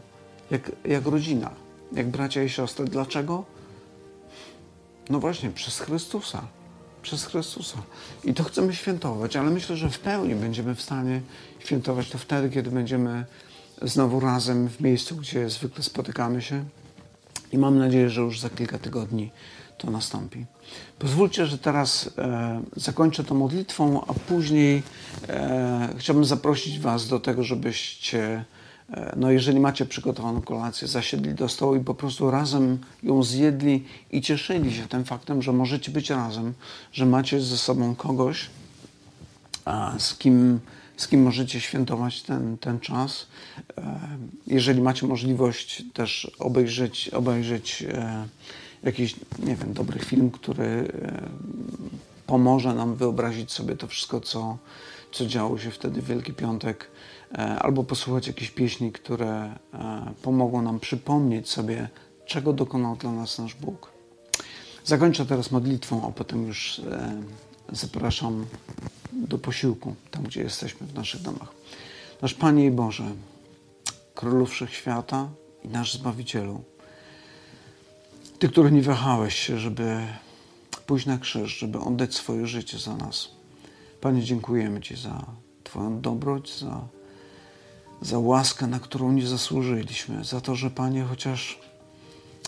jak, 0.52 0.72
jak 0.86 1.06
rodzina, 1.06 1.52
jak 1.92 2.08
bracia 2.08 2.44
i 2.44 2.50
siostry. 2.50 2.86
Dlaczego? 2.86 3.46
No 5.10 5.20
właśnie, 5.20 5.50
przez 5.50 5.80
Chrystusa. 5.80 6.42
Przez 7.02 7.26
Chrystusa. 7.26 7.78
I 8.24 8.34
to 8.34 8.44
chcemy 8.44 8.76
świętować, 8.76 9.36
ale 9.36 9.50
myślę, 9.50 9.78
że 9.78 9.90
w 9.90 10.00
pełni 10.00 10.36
będziemy 10.36 10.76
w 10.76 10.82
stanie 10.82 11.22
świętować 11.60 12.10
to 12.10 12.18
wtedy, 12.18 12.50
kiedy 12.50 12.72
będziemy 12.72 13.26
znowu 13.82 14.20
razem 14.20 14.70
w 14.70 14.82
miejscu, 14.82 15.16
gdzie 15.16 15.50
zwykle 15.50 15.84
spotykamy 15.84 16.42
się. 16.42 16.66
I 17.52 17.58
mam 17.58 17.78
nadzieję, 17.78 18.10
że 18.10 18.22
już 18.22 18.40
za 18.40 18.50
kilka 18.50 18.80
tygodni 18.80 19.32
to 19.78 19.92
nastąpi. 19.92 20.46
Pozwólcie, 21.00 21.46
że 21.46 21.58
teraz 21.58 22.10
e, 22.18 22.62
zakończę 22.76 23.24
tą 23.24 23.36
modlitwą, 23.36 24.02
a 24.08 24.14
później 24.14 24.84
e, 25.30 25.90
chciałbym 25.98 26.26
zaprosić 26.26 26.80
Was 26.80 27.08
do 27.08 27.20
tego, 27.20 27.44
żebyście, 27.44 28.46
e, 28.94 29.14
no 29.16 29.32
jeżeli 29.32 29.60
macie 29.60 29.86
przygotowaną 29.86 30.42
kolację, 30.42 30.88
zasiedli 30.88 31.34
do 31.34 31.50
stołu 31.50 31.76
i 31.76 31.80
po 31.80 31.96
prostu 31.96 32.32
razem 32.32 32.80
ją 33.04 33.24
zjedli 33.24 33.84
i 34.12 34.22
cieszyli 34.22 34.74
się 34.74 34.88
tym 34.88 35.06
faktem, 35.06 35.42
że 35.42 35.54
możecie 35.54 35.92
być 35.92 36.10
razem, 36.10 36.54
że 36.92 37.06
macie 37.06 37.42
ze 37.42 37.58
sobą 37.58 37.96
kogoś, 37.96 38.50
a, 39.66 39.94
z 40.00 40.16
kim 40.18 40.60
z 40.98 41.08
kim 41.08 41.24
możecie 41.24 41.62
świętować 41.62 42.22
ten, 42.22 42.58
ten 42.58 42.80
czas. 42.80 43.28
E, 43.78 44.00
jeżeli 44.48 44.82
macie 44.82 45.08
możliwość 45.08 45.84
też 45.94 46.32
obejrzeć, 46.40 47.10
obejrzeć 47.10 47.84
e, 47.88 48.28
jakiś, 48.84 49.16
nie 49.40 49.56
wiem, 49.56 49.74
dobry 49.74 50.00
film, 50.00 50.32
który 50.32 50.66
e, 50.66 51.30
pomoże 52.28 52.74
nam 52.74 52.96
wyobrazić 52.96 53.52
sobie 53.52 53.76
to 53.76 53.88
wszystko, 53.88 54.22
co, 54.22 54.58
co 55.12 55.26
działo 55.26 55.58
się 55.58 55.72
wtedy 55.72 56.02
w 56.02 56.06
Wielki 56.06 56.34
Piątek, 56.34 56.92
albo 57.60 57.84
posłuchać 57.84 58.28
jakieś 58.28 58.52
pieśni, 58.52 58.92
które 58.92 59.56
pomogą 60.22 60.62
nam 60.62 60.80
przypomnieć 60.80 61.50
sobie, 61.50 61.90
czego 62.26 62.54
dokonał 62.54 62.96
dla 62.96 63.12
nas 63.12 63.40
nasz 63.40 63.56
Bóg. 63.56 63.92
Zakończę 64.86 65.26
teraz 65.26 65.52
modlitwą, 65.52 66.08
a 66.08 66.12
potem 66.12 66.48
już 66.48 66.82
zapraszam 67.72 68.46
do 69.14 69.38
posiłku, 69.38 69.96
tam 70.12 70.24
gdzie 70.24 70.42
jesteśmy 70.42 70.88
w 70.88 70.94
naszych 70.94 71.22
domach. 71.22 71.52
Nasz 72.22 72.34
Panie 72.34 72.66
i 72.66 72.72
Boże, 72.72 73.12
Królu 74.16 74.46
Wszechświata 74.46 75.30
i 75.64 75.68
nasz 75.68 75.94
Zbawicielu, 75.94 76.64
Ty, 78.40 78.50
który 78.50 78.72
nie 78.72 78.82
wahałeś 78.82 79.36
się, 79.36 79.60
żeby 79.60 80.00
pójść 80.86 81.06
na 81.06 81.18
krzyż, 81.18 81.58
żeby 81.58 81.80
oddać 81.80 82.16
swoje 82.16 82.48
życie 82.48 82.80
za 82.80 82.96
nas. 82.96 83.30
Panie, 84.02 84.24
dziękujemy 84.24 84.82
Ci 84.82 84.96
za 84.96 85.26
Twoją 85.64 86.02
dobroć, 86.02 86.60
za, 86.60 86.88
za 88.02 88.20
łaskę, 88.20 88.68
na 88.68 88.80
którą 88.80 89.12
nie 89.12 89.28
zasłużyliśmy, 89.28 90.24
za 90.24 90.42
to, 90.42 90.56
że 90.56 90.70
Panie, 90.70 91.04
chociaż 91.04 91.60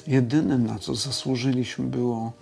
jedynym, 0.08 0.67
na 0.67 0.80
co 0.80 0.95
zasłużyliśmy, 0.95 1.88
było 1.88 2.34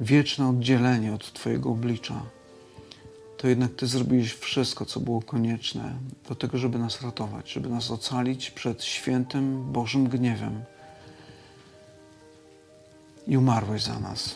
wieczne 0.00 0.48
oddzielenie 0.48 1.14
od 1.14 1.32
Twojego 1.32 1.70
oblicza 1.70 2.22
to 3.42 3.48
jednak 3.48 3.74
Ty 3.74 3.86
zrobiłeś 3.86 4.32
wszystko, 4.32 4.86
co 4.86 5.00
było 5.00 5.22
konieczne 5.22 5.98
do 6.28 6.34
tego, 6.34 6.58
żeby 6.58 6.78
nas 6.78 7.02
ratować, 7.02 7.52
żeby 7.52 7.68
nas 7.68 7.90
ocalić 7.90 8.50
przed 8.50 8.84
świętym 8.84 9.72
Bożym 9.72 10.08
gniewem. 10.08 10.64
I 13.26 13.36
umarłeś 13.36 13.82
za 13.82 13.98
nas, 13.98 14.34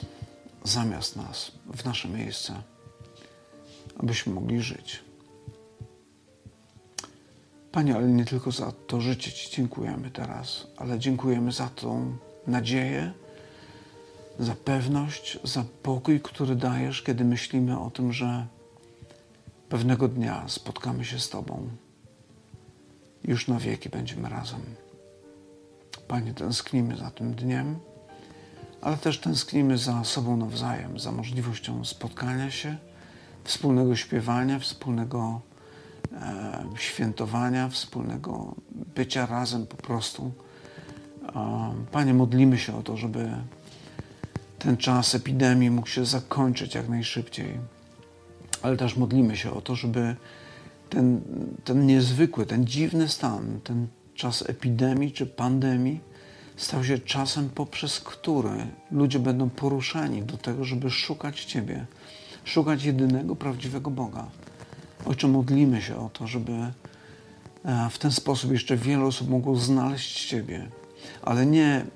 zamiast 0.65 1.17
nas, 1.17 1.53
w 1.75 1.85
nasze 1.85 2.09
miejsce, 2.09 2.63
abyśmy 3.99 4.33
mogli 4.33 4.63
żyć. 4.63 5.03
Panie, 7.73 7.97
ale 7.97 8.09
nie 8.09 8.25
tylko 8.25 8.53
za 8.53 8.73
to 8.87 9.01
życie 9.01 9.33
Ci 9.33 9.57
dziękujemy 9.57 10.11
teraz, 10.11 10.67
ale 10.77 10.99
dziękujemy 10.99 11.53
za 11.53 11.69
tą 11.69 12.17
nadzieję, 12.47 13.13
za 14.39 14.55
pewność, 14.55 15.39
za 15.45 15.65
pokój, 15.83 16.21
który 16.21 16.57
dajesz, 16.57 17.03
kiedy 17.03 17.25
myślimy 17.25 17.81
o 17.81 17.91
tym, 17.91 18.13
że 18.13 18.47
Pewnego 19.69 20.09
dnia 20.09 20.45
spotkamy 20.49 21.05
się 21.05 21.19
z 21.19 21.31
Tobą. 21.31 21.69
Już 23.25 23.49
na 23.49 23.59
wieki 23.59 23.89
będziemy 23.89 24.29
razem. 24.29 24.61
Panie, 26.09 26.35
tęsknimy 26.35 26.97
za 26.97 27.11
tym 27.11 27.35
dniem, 27.35 27.79
ale 28.87 28.97
też 28.97 29.19
tęsknimy 29.19 29.79
za 29.79 30.05
sobą 30.05 30.37
nawzajem, 30.37 30.99
za 30.99 31.13
możliwością 31.13 31.85
spotkania 31.85 32.51
się, 32.51 32.77
wspólnego 33.45 33.97
śpiewania, 33.97 34.59
wspólnego 34.59 35.41
e, 36.13 36.65
świętowania, 36.77 37.69
wspólnego 37.69 38.55
bycia 38.95 39.27
razem 39.27 39.67
po 39.67 39.77
prostu. 39.77 40.33
E, 41.37 41.75
Panie, 41.93 42.15
modlimy 42.15 42.59
się 42.59 42.79
o 42.79 42.83
to, 42.83 42.97
żeby 42.97 43.31
ten 44.59 44.77
czas 44.77 45.15
epidemii 45.15 45.71
mógł 45.71 45.89
się 45.89 46.05
zakończyć 46.05 46.75
jak 46.75 46.89
najszybciej 46.89 47.59
ale 48.63 48.77
też 48.77 48.97
modlimy 48.97 49.37
się 49.37 49.51
o 49.51 49.61
to, 49.61 49.75
żeby 49.75 50.17
ten, 50.91 51.21
ten 51.65 51.87
niezwykły, 51.87 52.47
ten 52.47 52.67
dziwny 52.67 53.09
stan, 53.09 53.61
ten 53.65 53.87
czas 54.15 54.45
epidemii 54.49 55.13
czy 55.13 55.27
pandemii 55.27 56.01
stał 56.57 56.85
się 56.85 56.99
czasem, 56.99 57.51
poprzez 57.51 58.01
który 58.01 58.67
ludzie 58.91 59.19
będą 59.19 59.51
poruszani 59.51 60.23
do 60.23 60.37
tego, 60.37 60.65
żeby 60.65 60.91
szukać 60.91 61.45
Ciebie, 61.45 61.87
szukać 62.45 62.85
jedynego 62.85 63.37
prawdziwego 63.37 63.91
Boga. 63.91 64.27
Ojcze, 65.07 65.29
modlimy 65.29 65.83
się 65.83 65.97
o 65.97 66.11
to, 66.13 66.27
żeby 66.27 66.53
e, 66.53 66.73
w 67.91 67.99
ten 67.99 68.11
sposób 68.11 68.53
jeszcze 68.53 68.77
wiele 68.77 69.05
osób 69.05 69.29
mogło 69.29 69.57
znaleźć 69.57 70.29
Ciebie, 70.29 70.69
ale 71.23 71.47
nie, 71.47 71.87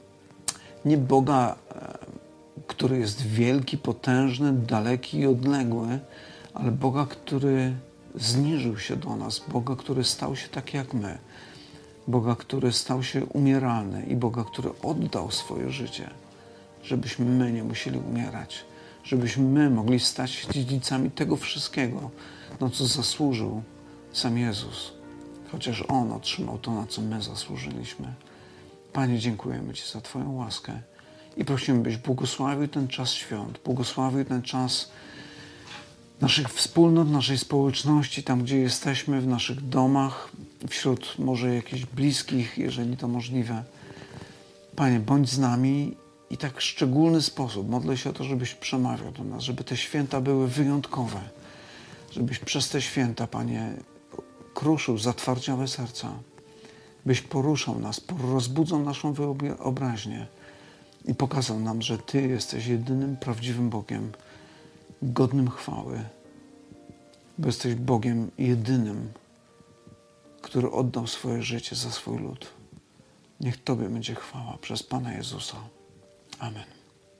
nie 0.84 0.98
Boga, 0.98 1.56
e, 1.74 1.98
który 2.66 2.98
jest 2.98 3.26
wielki, 3.26 3.78
potężny, 3.78 4.52
daleki 4.52 5.18
i 5.18 5.26
odległy, 5.26 5.98
ale 6.54 6.70
Boga, 6.70 7.06
który 7.06 7.74
zniżył 8.14 8.78
się 8.78 8.96
do 8.96 9.16
nas, 9.16 9.42
Boga, 9.48 9.76
który 9.76 10.04
stał 10.04 10.36
się 10.36 10.48
taki 10.48 10.76
jak 10.76 10.94
my, 10.94 11.18
Boga, 12.10 12.34
który 12.34 12.72
stał 12.72 13.02
się 13.02 13.24
umieralny 13.24 14.02
i 14.02 14.16
Boga, 14.16 14.44
który 14.44 14.70
oddał 14.82 15.30
swoje 15.30 15.70
życie, 15.70 16.10
żebyśmy 16.82 17.24
my 17.24 17.52
nie 17.52 17.64
musieli 17.64 17.98
umierać, 17.98 18.64
żebyśmy 19.04 19.44
my 19.44 19.70
mogli 19.70 20.00
stać 20.00 20.30
się 20.30 20.52
dziedzicami 20.52 21.10
tego 21.10 21.36
wszystkiego, 21.36 22.10
na 22.60 22.70
co 22.70 22.86
zasłużył 22.86 23.62
sam 24.12 24.38
Jezus, 24.38 24.92
chociaż 25.52 25.84
On 25.88 26.12
otrzymał 26.12 26.58
to, 26.58 26.70
na 26.74 26.86
co 26.86 27.02
my 27.02 27.22
zasłużyliśmy. 27.22 28.14
Panie, 28.92 29.18
dziękujemy 29.18 29.74
Ci 29.74 29.92
za 29.92 30.00
Twoją 30.00 30.34
łaskę 30.36 30.80
i 31.36 31.44
prosimy, 31.44 31.80
byś 31.82 31.96
błogosławił 31.96 32.68
ten 32.68 32.88
czas 32.88 33.10
świąt, 33.10 33.58
błogosławił 33.64 34.24
ten 34.24 34.42
czas 34.42 34.90
naszych 36.20 36.48
wspólnot, 36.48 37.10
naszej 37.10 37.38
społeczności, 37.38 38.22
tam 38.22 38.42
gdzie 38.42 38.58
jesteśmy, 38.58 39.20
w 39.20 39.26
naszych 39.26 39.68
domach, 39.68 40.32
wśród 40.68 41.18
może 41.18 41.54
jakichś 41.54 41.84
bliskich, 41.84 42.58
jeżeli 42.58 42.96
to 42.96 43.08
możliwe. 43.08 43.64
Panie, 44.76 45.00
bądź 45.00 45.30
z 45.30 45.38
nami 45.38 45.96
i 46.30 46.36
tak 46.36 46.56
w 46.56 46.62
szczególny 46.62 47.22
sposób 47.22 47.68
modlę 47.68 47.96
się 47.96 48.10
o 48.10 48.12
to, 48.12 48.24
żebyś 48.24 48.54
przemawiał 48.54 49.12
do 49.12 49.24
nas, 49.24 49.42
żeby 49.42 49.64
te 49.64 49.76
święta 49.76 50.20
były 50.20 50.48
wyjątkowe, 50.48 51.20
żebyś 52.12 52.38
przez 52.38 52.68
te 52.68 52.82
święta, 52.82 53.26
Panie, 53.26 53.72
kruszył 54.54 54.98
zatwardziałe 54.98 55.68
serca, 55.68 56.12
byś 57.06 57.20
poruszał 57.20 57.78
nas, 57.78 58.00
rozbudzał 58.32 58.80
naszą 58.80 59.12
wyobraźnię 59.12 60.26
i 61.04 61.14
pokazał 61.14 61.60
nam, 61.60 61.82
że 61.82 61.98
Ty 61.98 62.22
jesteś 62.22 62.66
jedynym 62.66 63.16
prawdziwym 63.16 63.70
Bogiem 63.70 64.12
godnym 65.02 65.50
chwały, 65.50 66.04
bo 67.38 67.46
jesteś 67.46 67.74
Bogiem 67.74 68.30
jedynym, 68.38 69.12
który 70.42 70.70
oddał 70.70 71.06
swoje 71.06 71.42
życie 71.42 71.76
za 71.76 71.90
swój 71.90 72.18
lud. 72.18 72.46
Niech 73.40 73.64
Tobie 73.64 73.88
będzie 73.88 74.14
chwała 74.14 74.58
przez 74.60 74.82
Pana 74.82 75.12
Jezusa. 75.12 75.56
Amen. 76.38 76.79